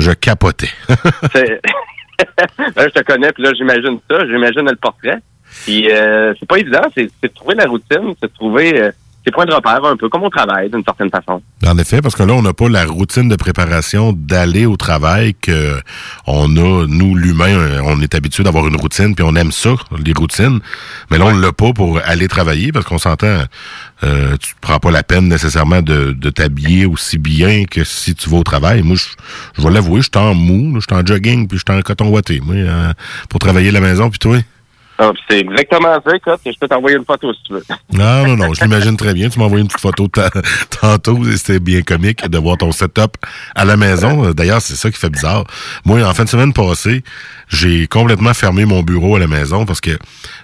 [0.00, 0.70] Je capotais.
[2.76, 4.26] Là, je te connais, puis là, j'imagine ça.
[4.26, 5.18] J'imagine le portrait.
[5.64, 6.82] Puis euh, c'est pas évident.
[6.94, 8.90] C'est de trouver la routine, c'est de trouver euh,
[9.24, 11.42] ses points de repère, un peu comme au travail, d'une certaine façon.
[11.66, 15.34] En effet, parce que là, on n'a pas la routine de préparation d'aller au travail
[15.34, 15.78] que
[16.26, 20.12] on a, nous, l'humain, on est habitué d'avoir une routine, puis on aime ça, les
[20.12, 20.60] routines.
[21.10, 23.40] Mais là, on ne l'a pas pour aller travailler, parce qu'on s'entend,
[24.02, 28.30] euh, tu te prends pas la peine nécessairement de, t'habiller aussi bien que si tu
[28.30, 28.82] vas au travail.
[28.82, 29.08] Moi, je,
[29.56, 31.82] je vais l'avouer, je suis en mou, je suis en jogging, puis je suis en
[31.82, 32.92] coton ouaté, moi, euh,
[33.28, 34.38] pour travailler à la maison, puis toi?
[35.02, 36.40] Ah, c'est exactement ça, écoute.
[36.44, 37.64] Je peux t'envoyer une photo si tu veux.
[37.92, 39.28] Non, non, non, je l'imagine très bien.
[39.30, 40.30] Tu m'as envoyé une petite photo ta-
[40.80, 43.16] tantôt et c'était bien comique de voir ton setup
[43.54, 44.30] à la maison.
[44.32, 45.44] D'ailleurs, c'est ça qui fait bizarre.
[45.84, 47.02] Moi, en fin de semaine passée,
[47.48, 49.90] j'ai complètement fermé mon bureau à la maison parce que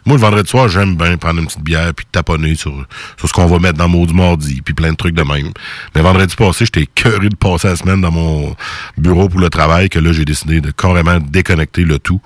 [0.07, 2.73] moi, le vendredi soir, j'aime bien prendre une petite bière puis taponner sur,
[3.19, 5.51] sur ce qu'on va mettre dans Maudit Mardi puis plein de trucs de même.
[5.95, 8.57] Mais vendredi passé, j'étais curieux de passer la semaine dans mon
[8.97, 12.21] bureau pour le travail que là, j'ai décidé de carrément déconnecter le tout.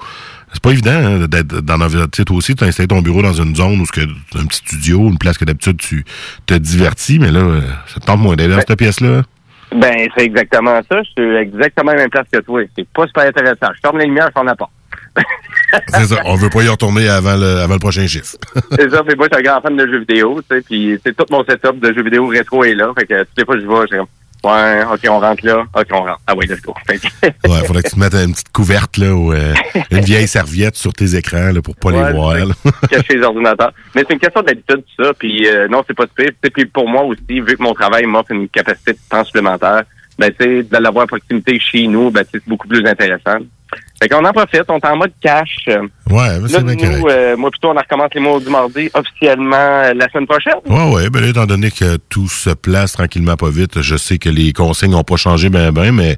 [0.53, 2.11] C'est pas évident hein, d'être dans l'environnement.
[2.31, 5.19] Aussi, tu as installé ton bureau dans une zone où c'est un petit studio, une
[5.19, 6.05] place que d'habitude tu
[6.47, 9.23] te divertis, mais là, ça te tente moins d'aller dans cette pièce-là.
[9.75, 11.03] Ben, c'est exactement ça.
[11.03, 12.63] Je suis exactement à la même place que toi.
[12.77, 13.69] C'est pas super intéressant.
[13.75, 14.73] Je ferme les lumières, je ferme la porte.
[15.89, 16.17] C'est ça.
[16.25, 18.37] On veut pas y retourner avant le, avant le prochain chiffre.
[18.73, 20.99] c'est ça, puis moi, je suis un grand fan de jeux vidéo, tu sais, puis
[21.05, 22.93] c'est tout mon setup de jeux vidéo rétro est là.
[22.99, 24.07] Fait que toutes les fois que je vais, j'ai comme,
[24.45, 26.21] ouais, ok, on rentre là, ok, on rentre.
[26.27, 26.75] Ah ouais, let's go.
[27.49, 29.55] Ouais, faudrait que tu te mettes une petite couverte, là, ou euh,
[29.91, 32.55] une vieille serviette sur tes écrans, là, pour pas Ouais, les voir, là.
[32.91, 33.73] cacher les ordinateurs.
[33.95, 35.13] Mais c'est une question d'habitude, tout ça.
[35.19, 36.31] Puis euh, non, c'est pas pire.
[36.55, 39.83] Puis pour moi aussi, vu que mon travail m'offre une capacité de temps supplémentaire,
[40.19, 43.39] ben tu sais, de l'avoir à proximité chez nous, ben c'est beaucoup plus intéressant.
[44.03, 45.69] Fait qu'on en profite, on est en mode cash.
[46.11, 49.95] Ouais, c'est bien nous, euh, moi plutôt, on recommence les mots du mardi officiellement euh,
[49.95, 50.55] la semaine prochaine.
[50.67, 54.29] Ouais, ouais, ben étant donné que tout se place tranquillement pas vite, je sais que
[54.29, 56.17] les consignes n'ont pas changé ben ben, mais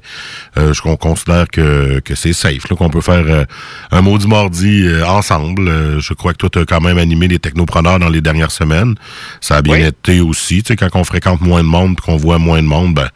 [0.57, 3.45] euh, je qu'on considère que, que c'est safe, là, qu'on peut faire euh,
[3.91, 5.67] un mot du mardi euh, ensemble.
[5.67, 8.51] Euh, je crois que toi, tu as quand même animé les technopreneurs dans les dernières
[8.51, 8.95] semaines.
[9.41, 10.63] Ça a bien été aussi.
[10.63, 13.09] Tu sais, quand on fréquente moins de monde, qu'on voit moins de monde, ben,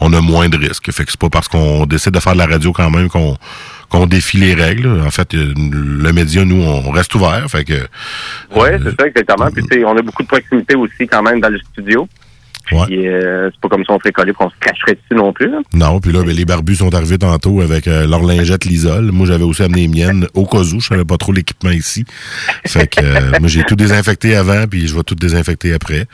[0.00, 0.90] on a moins de risques.
[0.92, 3.36] Fait que c'est pas parce qu'on décide de faire de la radio quand même qu'on
[3.94, 4.88] qu'on défie les règles.
[5.00, 7.46] En fait, euh, le média, nous, on reste ouvert.
[7.48, 7.74] Fait que
[8.54, 9.48] Oui, c'est ça, exactement.
[9.50, 12.08] Puis, on a beaucoup de proximité aussi quand même dans le studio.
[12.66, 15.50] Puis, euh, c'est pas comme si on serait collé qu'on se cacherait dessus non plus.
[15.50, 15.58] là.
[15.74, 19.10] Non, puis là, ben, les barbus sont arrivés tantôt avec euh, leur lingette Lisol.
[19.12, 20.80] Moi, j'avais aussi amené les miennes au cas où.
[20.80, 22.04] Je savais pas trop l'équipement ici.
[22.66, 26.06] Fait que euh, moi, j'ai tout désinfecté avant, puis je vais tout désinfecter après.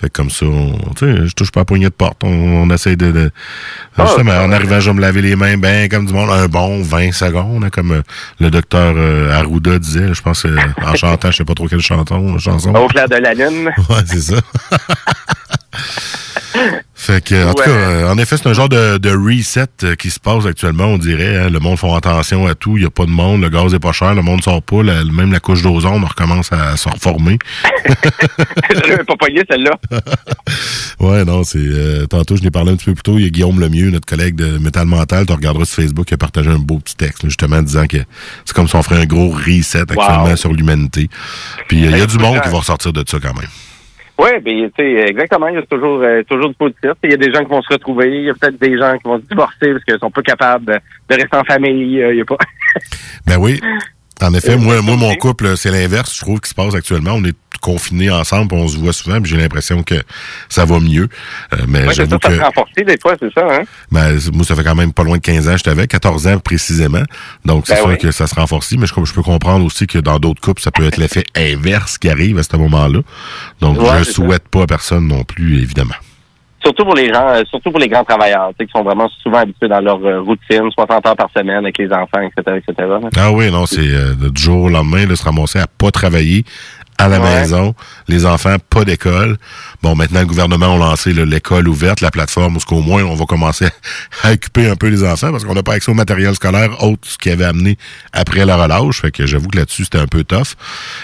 [0.00, 2.22] Fait que comme ça, on, tu sais, je touche pas à poignée de porte.
[2.24, 3.12] On, on essaye de...
[3.12, 3.30] de
[3.96, 6.30] Ah, justement, en arrivant, je vais me laver les mains ben comme du monde.
[6.30, 8.02] Un bon 20 secondes, comme euh,
[8.40, 10.12] le docteur euh, Arruda disait.
[10.12, 12.38] Je pense euh, en chantant, je sais pas trop quelle chanson.
[12.38, 12.74] chanson.
[12.74, 13.70] Au clair de la lune.
[13.88, 14.36] Ouais, c'est ça.
[16.94, 19.94] Fait que, en tout cas, euh, en effet, c'est un genre de, de reset euh,
[19.94, 21.36] qui se passe actuellement, on dirait.
[21.36, 21.50] hein.
[21.50, 22.76] Le monde font attention à tout.
[22.78, 24.82] Il n'y a pas de monde, le gaz est pas cher, le monde sort pas.
[24.82, 27.38] la- même la couche d'ozone recommence à se reformer.
[27.84, 29.72] Je pas pogné celle-là.
[31.00, 31.58] Ouais, non, c'est.
[31.58, 33.18] euh, tantôt, je n'ai parlé un petit peu plus tôt.
[33.18, 35.26] Il y a Guillaume Lemieux, notre collègue de Métal Mental.
[35.26, 37.98] Tu regarderas sur Facebook, qui a partagé un beau petit texte, là, justement, disant que
[38.44, 40.36] c'est comme si on ferait un gros reset actuellement Wow.
[40.36, 41.10] sur l'humanité.
[41.68, 43.48] Puis il y a du monde qui va ressortir de ça quand même.
[44.16, 45.48] Oui, ben, tu sais, exactement.
[45.48, 46.92] Il y a toujours, euh, toujours du positif.
[47.02, 48.08] Il y a des gens qui vont se retrouver.
[48.08, 50.66] Il y a peut-être des gens qui vont se divorcer parce qu'ils sont pas capables
[50.66, 52.00] de, de rester en famille.
[52.00, 52.38] Euh, Il y a pas.
[53.26, 53.60] Ben oui.
[54.22, 57.12] En effet, moi, moi, mon couple, c'est l'inverse, je trouve, qui se passe actuellement.
[57.14, 59.94] On est confinés ensemble, puis on se voit souvent, puis j'ai l'impression que
[60.48, 61.08] ça va mieux.
[61.54, 63.62] Euh, mais Ouais, j'avoue que se renforcer des fois, c'est ça, hein?
[63.90, 66.26] ben, moi, ça fait quand même pas loin de 15 ans que j'étais avec, 14
[66.28, 67.02] ans précisément.
[67.44, 67.98] Donc, c'est Ben sûr oui.
[67.98, 68.70] que ça se renforce.
[68.72, 71.98] Mais je, je peux comprendre aussi que dans d'autres couples, ça peut être l'effet inverse
[71.98, 73.00] qui arrive à ce moment-là.
[73.60, 75.94] Donc, Ouais, je souhaite pas à personne non plus, évidemment.
[76.64, 79.68] Surtout pour les gens, euh, surtout pour les grands travailleurs, qui sont vraiment souvent habitués
[79.68, 82.88] dans leur euh, routine, 60 heures par semaine avec les enfants, etc., etc.
[83.16, 86.44] Ah oui, non, c'est euh, du jour au lendemain, de se ramasser à pas travailler
[87.04, 87.40] à la Ouais.
[87.40, 87.74] maison,
[88.08, 89.36] les enfants, pas d'école.
[89.82, 93.14] Bon, maintenant, le gouvernement a lancé l'école ouverte, la plateforme, où ce qu'au moins, on
[93.14, 93.66] va commencer
[94.22, 97.00] à occuper un peu les enfants, parce qu'on n'a pas accès au matériel scolaire autre
[97.08, 97.78] ce qu'ils avaient amené
[98.12, 99.00] après la relâche.
[99.00, 100.54] Fait que j'avoue que là-dessus, c'était un peu tough.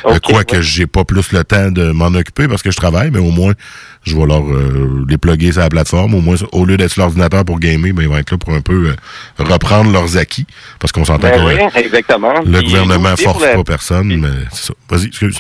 [0.07, 3.19] Euh, Quoique j'ai pas plus le temps de m'en occuper parce que je travaille, mais
[3.21, 3.53] au moins,
[4.03, 6.15] je vais leur euh, les plugger sur la plateforme.
[6.15, 8.55] Au moins, au lieu d'être sur l'ordinateur pour gamer, ben, ils vont être là pour
[8.55, 8.89] un peu
[9.39, 10.47] euh, reprendre leurs acquis.
[10.79, 12.33] Parce qu'on s'entend Ben que oui, exactement.
[12.45, 14.75] le Puis gouvernement force pas personne, mais c'est ça.
[14.89, 15.37] Vas-y, excuse.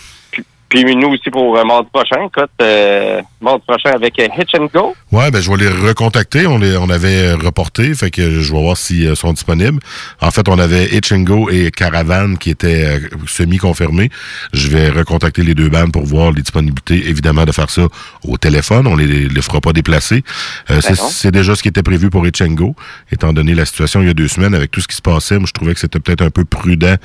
[0.70, 4.68] Puis nous aussi pour euh, mardi prochain, écoute, euh, mardi prochain avec euh, Hitch and
[4.72, 4.94] Go.
[5.12, 6.46] Ouais, ben je vais les recontacter.
[6.46, 9.80] On les, on avait reporté, fait que je vais voir s'ils euh, sont disponibles.
[10.20, 14.10] En fait, on avait Itchingo et Caravan qui étaient euh, semi-confirmés.
[14.52, 17.08] Je vais recontacter les deux bandes pour voir les disponibilités.
[17.08, 17.86] Évidemment, de faire ça
[18.24, 18.86] au téléphone.
[18.86, 20.22] On les, les fera pas déplacer.
[20.70, 22.74] Euh, c'est Ben c'est déjà ce qui était prévu pour Itchingo,
[23.12, 25.38] étant donné la situation il y a deux semaines avec tout ce qui se passait.
[25.38, 26.96] Moi, je trouvais que c'était peut-être un peu prudent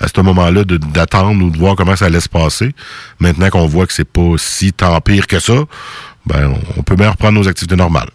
[0.00, 2.72] à ce moment-là d'attendre ou de voir comment ça allait se passer.
[3.18, 5.64] Maintenant qu'on voit que c'est pas si tant pire que ça,
[6.26, 8.08] ben on- peut bien reprendre nos activités normales.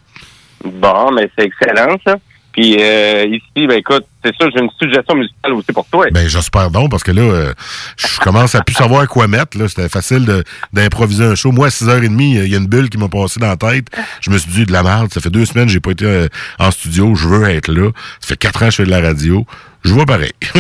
[0.64, 2.16] Bon, mais c'est excellent, ça.
[2.52, 6.08] Puis euh, ici, ben écoute, c'est sûr, j'ai une suggestion musicale aussi pour toi.
[6.12, 7.54] Ben j'espère donc parce que là, euh,
[7.96, 9.58] je commence à plus savoir quoi mettre.
[9.58, 11.52] Là, c'était facile de- d'improviser un show.
[11.52, 13.88] Moi, à 6h30, il y a une bulle qui m'a passé dans la tête.
[14.22, 15.14] Je me suis dit de la merde.
[15.14, 16.28] Ça fait deux semaines que j'ai pas été euh,
[16.58, 17.14] en studio.
[17.16, 17.92] Je veux être là.
[18.20, 19.46] Ça fait quatre ans que je fais de la radio.
[19.86, 20.34] Je vois pareil.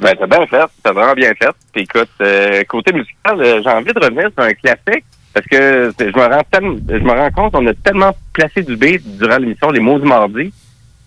[0.00, 0.64] Ben, t'as bien fait.
[0.82, 1.50] T'as vraiment bien fait.
[1.72, 5.92] Puis écoute, euh, côté musical, euh, j'ai envie de revenir sur un classique parce que
[5.98, 9.02] c'est- je me rends tellement- je me rends compte qu'on a tellement placé du beat
[9.18, 10.52] durant l'émission Les mots du mardi.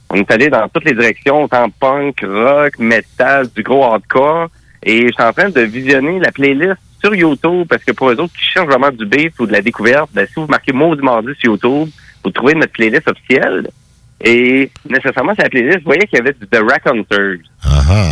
[0.10, 4.50] On est allé dans toutes les directions, autant punk, rock, metal, du gros hardcore.
[4.84, 8.20] Et je suis en train de visionner la playlist sur YouTube parce que pour eux
[8.20, 10.96] autres qui cherchent vraiment du beat ou de la découverte, ben, si vous marquez mots
[10.96, 11.90] du mardi sur YouTube,
[12.24, 13.68] vous trouvez notre playlist officielle.
[14.22, 17.38] Et nécessairement, sur la playlist, vous voyez qu'il y avait du The Raconteurs.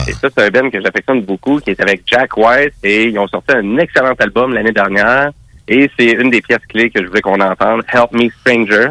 [0.08, 3.18] Et ça, c'est un band que j'affectionne beaucoup, qui est avec Jack White, et ils
[3.18, 5.32] ont sorti un excellent album l'année dernière.
[5.68, 8.90] Et c'est une des pièces clés que je voulais qu'on entende, Help Me Stranger.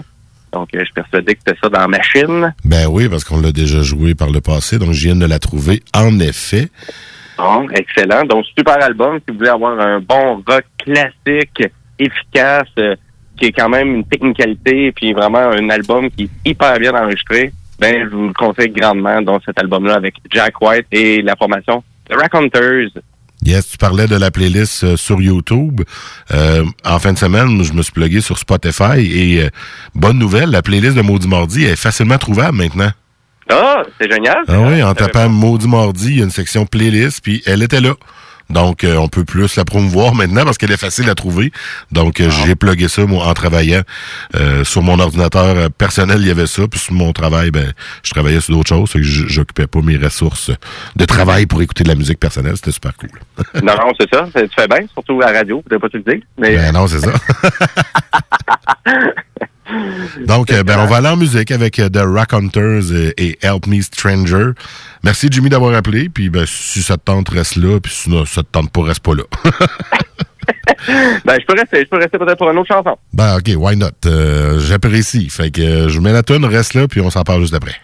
[0.53, 2.55] Donc, euh, je suis persuadé que c'était ça dans machine.
[2.65, 5.39] Ben oui, parce qu'on l'a déjà joué par le passé, donc je viens de la
[5.39, 5.83] trouver.
[5.95, 6.69] En effet.
[7.39, 8.25] Bon, excellent.
[8.25, 9.19] Donc, super album.
[9.19, 11.63] Si vous voulez avoir un bon rock classique,
[11.99, 12.95] efficace, euh,
[13.37, 17.53] qui est quand même une technicalité, puis vraiment un album qui est hyper bien enregistré,
[17.79, 21.83] ben, je vous le conseille grandement, donc cet album-là avec Jack White et la formation
[22.09, 22.91] The Raconteurs.
[23.45, 25.83] Yes, tu parlais de la playlist euh, sur YouTube.
[26.33, 29.51] Euh, en fin de semaine, je me suis plugué sur Spotify et euh,
[29.97, 32.91] bonne nouvelle, la playlist de Maudit Mardi est facilement trouvable maintenant.
[33.51, 34.45] Ah, c'est génial.
[34.47, 37.81] Ah oui, en tapant Maudit Mardi, il y a une section playlist, puis elle était
[37.81, 37.95] là.
[38.51, 41.53] Donc, euh, on peut plus la promouvoir maintenant parce qu'elle est facile à trouver.
[41.91, 43.83] Donc, euh, j'ai plugué ça, moi, en travaillant.
[44.37, 46.69] Euh, sur mon ordinateur personnel, il y avait ça.
[46.69, 48.93] Puis sur mon travail, ben, je travaillais sur d'autres choses.
[48.93, 50.51] que j'occupais pas mes ressources
[50.97, 52.57] de travail pour écouter de la musique personnelle.
[52.57, 53.11] C'était super cool.
[53.63, 54.27] non, non, c'est ça.
[54.35, 55.63] Tu fais bien, surtout à la radio.
[55.71, 56.23] Ne pas te le dire.
[56.39, 56.57] Mais...
[56.57, 57.13] Ben non, c'est ça.
[60.27, 64.51] Donc, ben, on va aller en musique avec The Raconteurs et, et Help Me Stranger.
[65.05, 66.09] Merci, Jimmy, d'avoir appelé.
[66.09, 67.81] Puis, ben, si ça te tente, reste là.
[67.81, 69.25] Puis, sinon, ça te tente pas, reste pas là.
[71.25, 71.81] ben, je peux rester.
[71.81, 72.97] Je peux rester peut-être pour une autre chanson.
[73.13, 73.89] ben, OK, why not?
[74.07, 75.29] Euh, J'apprécie.
[75.29, 77.75] Fait que euh, je mets la tune, reste là, puis on s'en parle juste après.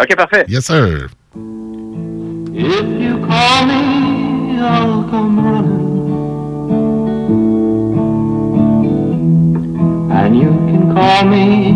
[0.00, 0.44] OK, parfait.
[0.48, 1.08] Yes, sir.
[2.54, 5.96] If you call me, I'll come running.
[10.12, 11.68] And you can call me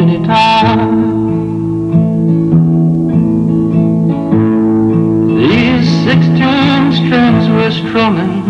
[0.00, 1.11] anytime.
[6.94, 8.42] Strings were strumming.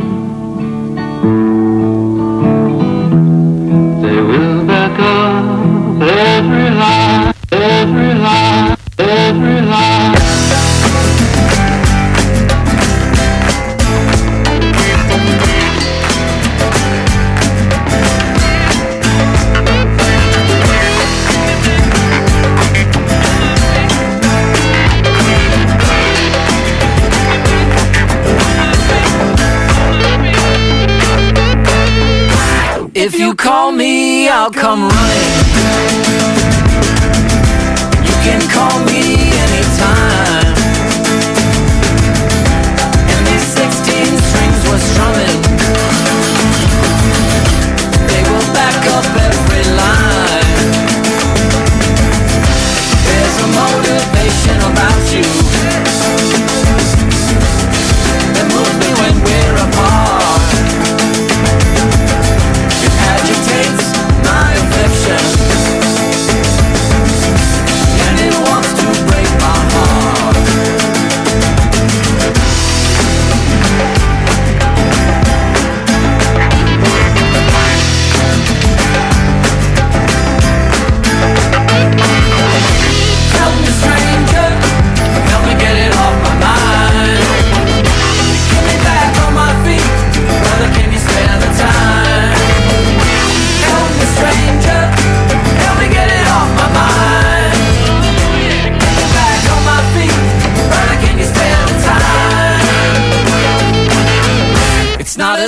[4.03, 7.02] They will back up every line,
[33.33, 35.42] you call me, I'll come running.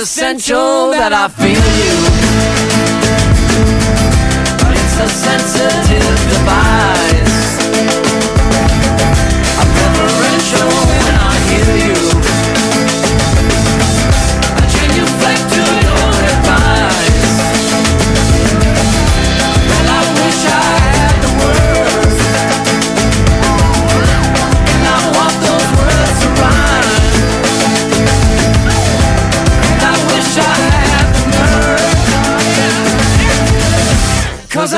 [0.01, 1.55] Essential that I feel.
[1.55, 2.64] you,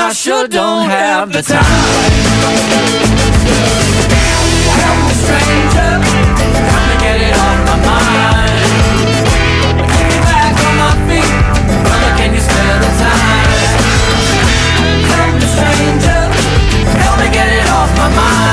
[0.08, 1.62] I sure don't have the time.
[4.72, 6.00] Help me, stranger,
[6.64, 8.72] help me get it off my mind.
[9.84, 11.28] Get me back on my feet,
[11.84, 13.52] brother, can you spare the time?
[15.12, 16.20] Help me, stranger.
[17.04, 18.47] Help me get it off my mind.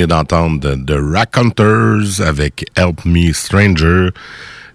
[0.00, 4.08] Venez d'entendre The Raconteurs avec Help Me Stranger.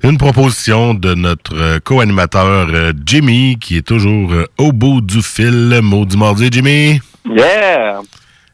[0.03, 5.23] Une proposition de notre euh, co-animateur euh, Jimmy, qui est toujours euh, au bout du
[5.23, 5.79] fil.
[5.81, 7.01] Maudit mardi, Jimmy.
[7.27, 8.01] Yeah!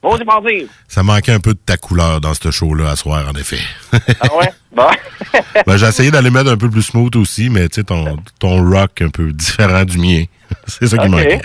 [0.01, 0.67] Bon mardi!
[0.87, 3.59] Ça manquait un peu de ta couleur dans ce show-là à soir, en effet.
[4.21, 4.49] Ah ouais?
[4.73, 4.87] Bon.
[5.65, 8.63] Ben, j'ai essayé d'aller mettre un peu plus smooth aussi, mais tu sais, ton, ton
[8.69, 10.23] rock un peu différent du mien.
[10.65, 11.11] C'est ça qui OK.
[11.11, 11.41] manquait.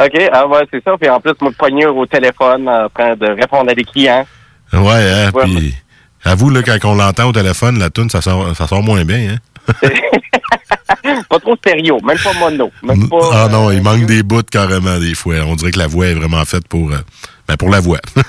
[0.00, 0.92] OK, ah ouais, c'est ça.
[0.98, 4.26] Puis en plus, de poignure au téléphone en train de répondre à des clients.
[4.72, 4.80] Ouais,
[5.12, 5.74] hein, Ouais, puis
[6.24, 9.34] avoue, là, quand on l'entend au téléphone, la tune ça sort, ça sort moins bien,
[9.34, 9.38] hein?
[11.28, 12.70] pas trop stéréo, même pas mono.
[12.82, 15.36] Même pas, Ah non, euh, il manque des bouts carrément des fois.
[15.46, 16.98] On dirait que la voix est vraiment faite pour, euh,
[17.48, 17.98] ben, pour la voix.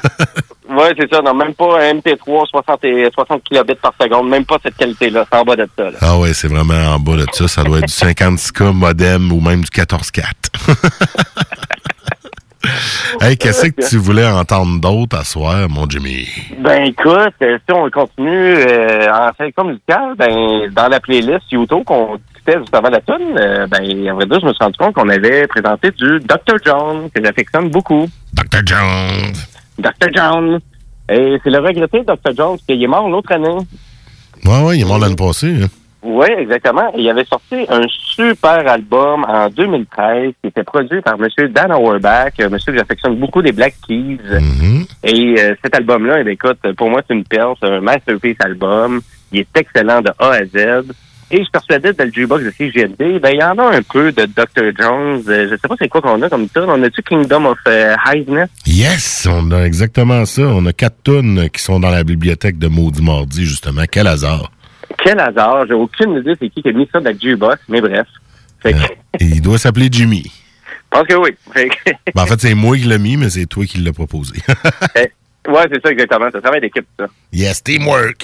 [0.69, 1.21] Ouais, c'est ça.
[1.21, 4.27] Non, même pas un MP3 60, et- 60 kilobits par seconde.
[4.29, 5.23] Même pas cette qualité-là.
[5.31, 5.83] C'est en bas de ça.
[5.83, 5.97] Là.
[6.01, 7.47] ah ouais, c'est vraiment en bas de ça.
[7.47, 10.23] Ça doit être du 56K modem ou même du 14.4.
[13.21, 16.27] hey, qu'est-ce que tu voulais entendre d'autre à soir, mon Jimmy?
[16.59, 21.83] Ben écoute, euh, si on continue euh, en sélection musicale, ben dans la playlist YouTube
[21.85, 24.77] qu'on discutait juste avant la tune, euh, ben à vrai dire, je me suis rendu
[24.77, 26.55] compte qu'on avait présenté du Dr.
[26.65, 28.07] John, que j'affectionne beaucoup.
[28.33, 28.61] Dr.
[28.65, 29.33] Jones.
[29.77, 30.09] Dr.
[30.13, 30.59] John.
[31.09, 32.31] Et c'est le regretté Dr.
[32.35, 33.57] John, parce qu'il est mort l'autre année.
[34.45, 35.53] Ouais, ouais, il est mort l'année passée.
[35.63, 35.67] hein.
[36.03, 36.93] Oui, exactement.
[36.95, 41.27] Et il avait sorti un super album en 2013 qui était produit par M.
[41.49, 44.19] Dan Auerbach, un monsieur que j'affectionne beaucoup des Black Keys.
[45.03, 49.01] Et euh, cet album-là, eh écoute, pour moi, c'est une perle, c'est un masterpiece album.
[49.31, 50.91] Il est excellent de A à Z.
[51.31, 53.81] Et je suis persuadé dans le jukebox de CGND, ben, il y en a un
[53.81, 54.71] peu de Dr.
[54.77, 55.23] Jones.
[55.27, 56.63] Euh, je sais pas c'est quoi qu'on a comme ça.
[56.67, 57.95] On a-tu Kingdom of euh?
[58.67, 60.43] Yes, on a exactement ça.
[60.43, 63.83] On a quatre tunes qui sont dans la bibliothèque de Maudit Mardi, justement.
[63.89, 64.51] Quel hasard.
[64.97, 65.65] Quel hasard.
[65.67, 68.07] J'ai aucune idée c'est qui qui a mis ça dans jukebox, mais bref.
[68.61, 68.77] Fait que,
[69.19, 70.23] Il doit s'appeler Jimmy.
[70.23, 71.31] je pense que oui.
[71.53, 73.93] Fait que- Ben, en fait, c'est moi qui l'ai mis, mais c'est toi qui l'as
[73.93, 74.39] proposé.
[74.95, 76.27] Eh, ouais, c'est ça exactement.
[76.31, 77.07] C'est un travail d'équipe, ça.
[77.33, 78.23] yes, teamwork.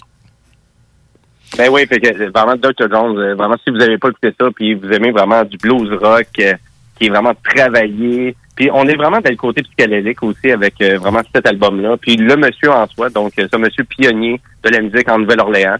[1.58, 2.90] Ben oui, fait que euh, vraiment Dr.
[2.92, 5.90] Jones, euh, vraiment si vous avez pas écouté ça, puis vous aimez vraiment du blues
[6.00, 6.54] rock euh,
[6.98, 11.00] qui est vraiment travaillé, puis on est vraiment dans le côté psychédélique aussi avec euh,
[11.00, 14.82] vraiment cet album-là, puis le monsieur en soi, donc euh, ce monsieur pionnier de la
[14.82, 15.78] musique en Nouvelle-Orléans.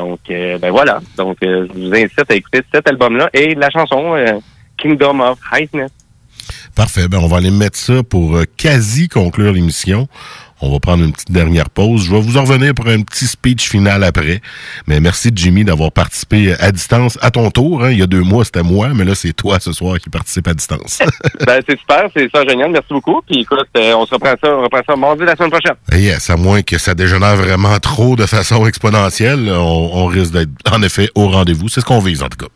[0.00, 3.68] Donc euh, ben voilà, donc euh, je vous incite à écouter cet album-là et la
[3.68, 4.38] chanson euh,
[4.78, 5.90] Kingdom of Heightness.
[6.74, 7.06] Parfait.
[7.06, 10.08] Ben, on va aller mettre ça pour quasi conclure l'émission.
[10.62, 12.04] On va prendre une petite dernière pause.
[12.04, 14.40] Je vais vous en revenir pour un petit speech final après.
[14.86, 17.84] Mais merci Jimmy d'avoir participé à distance à ton tour.
[17.84, 17.90] hein.
[17.90, 20.46] Il y a deux mois, c'était moi, mais là, c'est toi ce soir qui participe
[20.48, 20.98] à distance.
[21.46, 23.22] ben c'est super, c'est ça génial, merci beaucoup.
[23.26, 25.76] Puis écoute, euh, on se reprend ça, on reprend ça mardi la semaine prochaine.
[25.92, 30.32] Et yes, à moins que ça dégénère vraiment trop de façon exponentielle, on, on risque
[30.32, 31.68] d'être en effet au rendez-vous.
[31.68, 32.52] C'est ce qu'on vise en tout cas.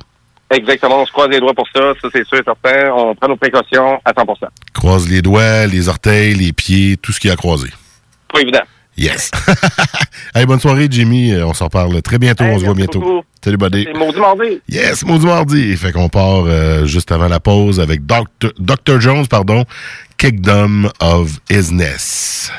[0.50, 2.92] Exactement, on se croise les doigts pour ça, ça c'est sûr et certain.
[2.94, 4.26] On prend nos précautions à 100
[4.74, 7.70] Croise les doigts, les orteils, les pieds, tout ce qui a croisé.
[8.34, 8.62] Pas évident.
[8.96, 9.30] Yes.
[10.34, 11.32] hey, bonne soirée, Jimmy.
[11.32, 12.42] Euh, On s'en parle très bientôt.
[12.44, 13.00] Hey, on se voit bientôt.
[13.00, 13.22] beaucoup.
[13.44, 13.84] Salut, buddy.
[13.84, 14.60] C'est maudit mardi.
[14.68, 15.76] Yes, maudit mardi.
[15.76, 18.52] Fait qu'on part euh, juste avant la pause avec Dr.
[18.58, 19.00] Dr.
[19.00, 19.64] Jones, pardon,
[20.18, 22.50] Kingdom of Isness.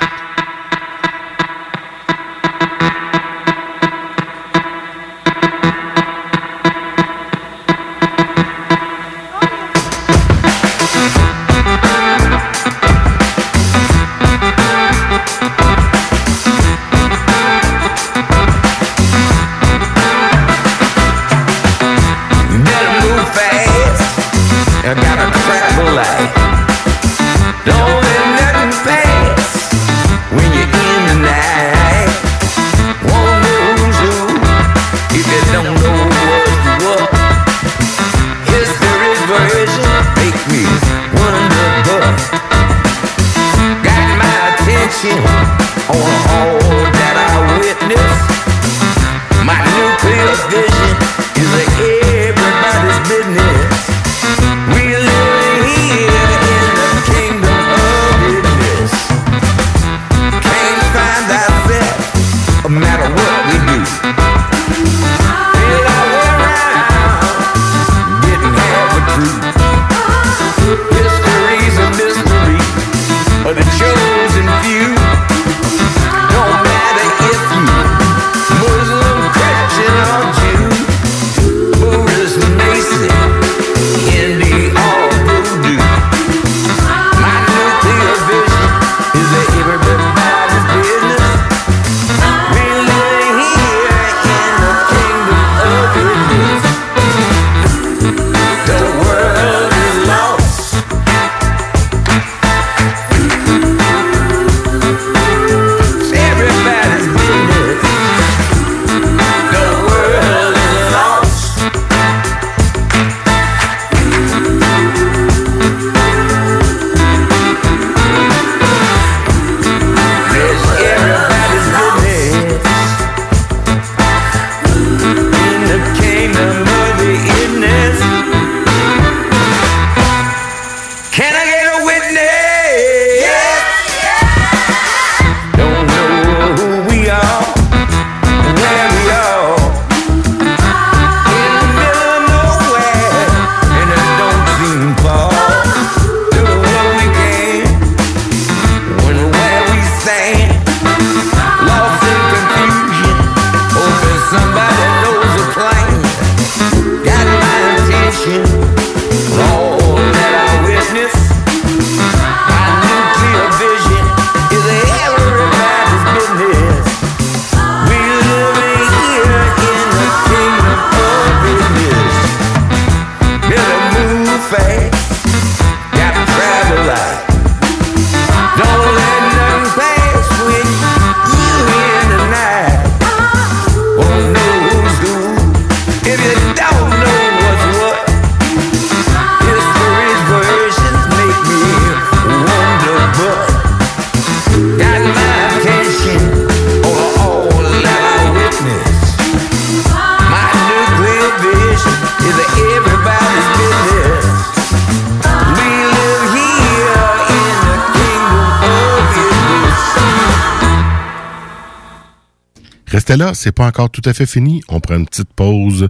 [212.87, 214.61] Restez là, c'est pas encore tout à fait fini.
[214.69, 215.89] On prend une petite pause.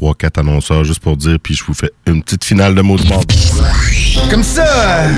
[0.00, 3.06] 3-4 annonceurs juste pour dire, puis je vous fais une petite finale de mots de
[3.08, 3.22] mort.
[4.30, 4.64] Comme ça,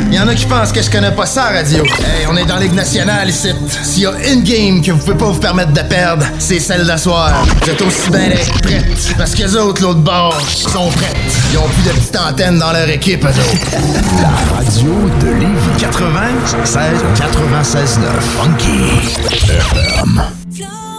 [0.09, 1.85] il y en a qui pensent que je connais pas ça, radio.
[1.85, 3.51] Hey, on est dans Ligue nationale ici.
[3.83, 6.87] S'il y a une game que vous pouvez pas vous permettre de perdre, c'est celle
[6.87, 7.45] d'asseoir.
[7.63, 9.15] Vous êtes aussi bien d'être prêtes.
[9.17, 11.17] Parce que les autres, l'autre bord, sont prêtes.
[11.53, 14.21] Ils ont plus de petites antennes dans leur équipe, eux autres.
[14.21, 20.23] La radio de Lévis 96 96 9 Funky FM.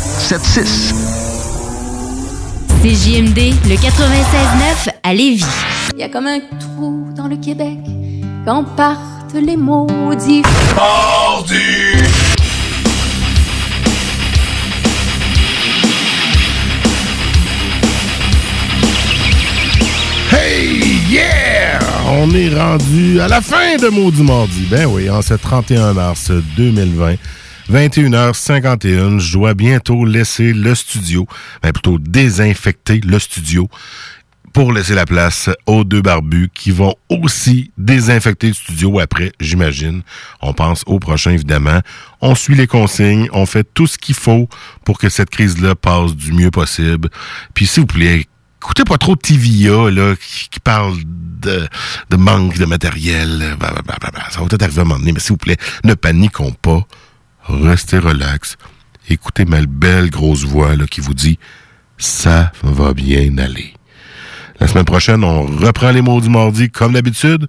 [0.00, 0.94] 681 4476.
[2.82, 5.44] CJMD, le 96.9 à Lévis.
[5.94, 7.78] Il y a comme un trou dans le Québec
[8.44, 10.42] quand partent les maudits.
[20.30, 20.80] Hey,
[21.10, 21.78] yeah!
[22.10, 24.66] On est rendu à la fin de Maudit Mardi.
[24.70, 27.16] Ben oui, en ce 31 mars 2020.
[27.70, 31.26] 21h51, je dois bientôt laisser le studio,
[31.62, 33.68] ben plutôt désinfecter le studio
[34.54, 40.02] pour laisser la place aux deux barbus qui vont aussi désinfecter le studio après, j'imagine.
[40.40, 41.80] On pense au prochain, évidemment.
[42.22, 44.48] On suit les consignes, on fait tout ce qu'il faut
[44.84, 47.10] pour que cette crise-là passe du mieux possible.
[47.52, 48.26] Puis s'il vous plaît,
[48.62, 51.68] écoutez pas trop TVA, là, qui, parle de,
[52.16, 53.56] manque de matériel.
[53.60, 54.30] blablabla.
[54.30, 56.86] Ça va peut-être arriver à un moment donné, mais s'il vous plaît, ne paniquons pas.
[57.48, 58.56] Restez relax.
[59.08, 61.38] Écoutez ma belle grosse voix qui vous dit
[61.98, 63.72] «Ça va bien aller».
[64.60, 67.46] La semaine prochaine, on reprend les mots du mardi comme d'habitude.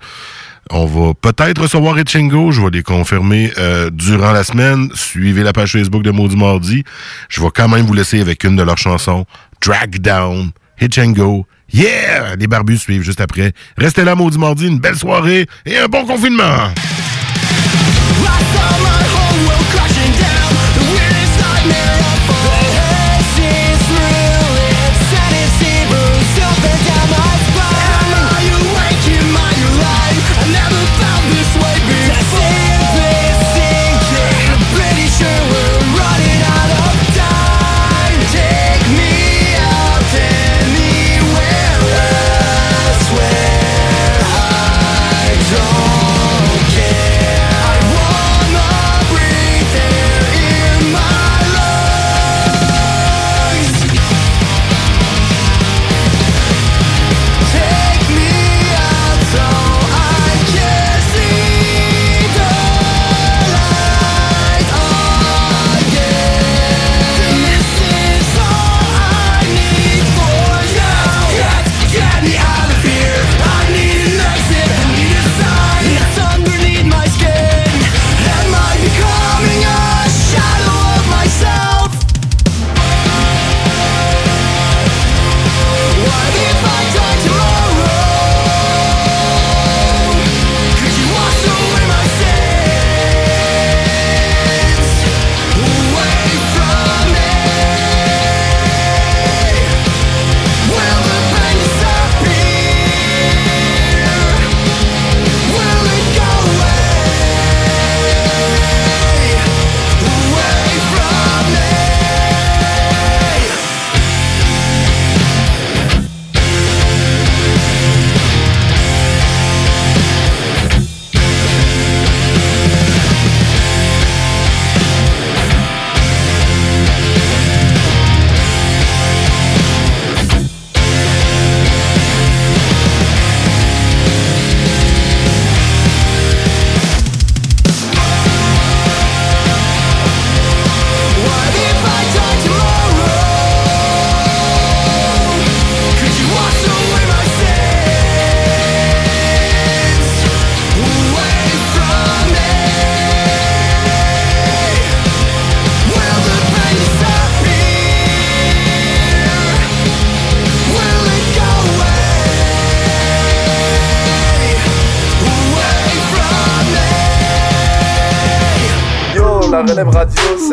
[0.69, 2.51] On va peut-être recevoir Etchengo.
[2.51, 4.89] Je vais les confirmer euh, durant la semaine.
[4.93, 6.83] Suivez la page Facebook de Maudit Mardi.
[7.27, 9.25] Je vais quand même vous laisser avec une de leurs chansons,
[9.61, 11.47] Drag Down, Hitchengo.
[11.73, 12.35] Yeah!
[12.37, 13.53] Les barbus suivent juste après.
[13.77, 14.67] Restez là, Maudit Mardi.
[14.67, 16.71] Une belle soirée et un bon confinement!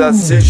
[0.07, 0.41] Radio, c'est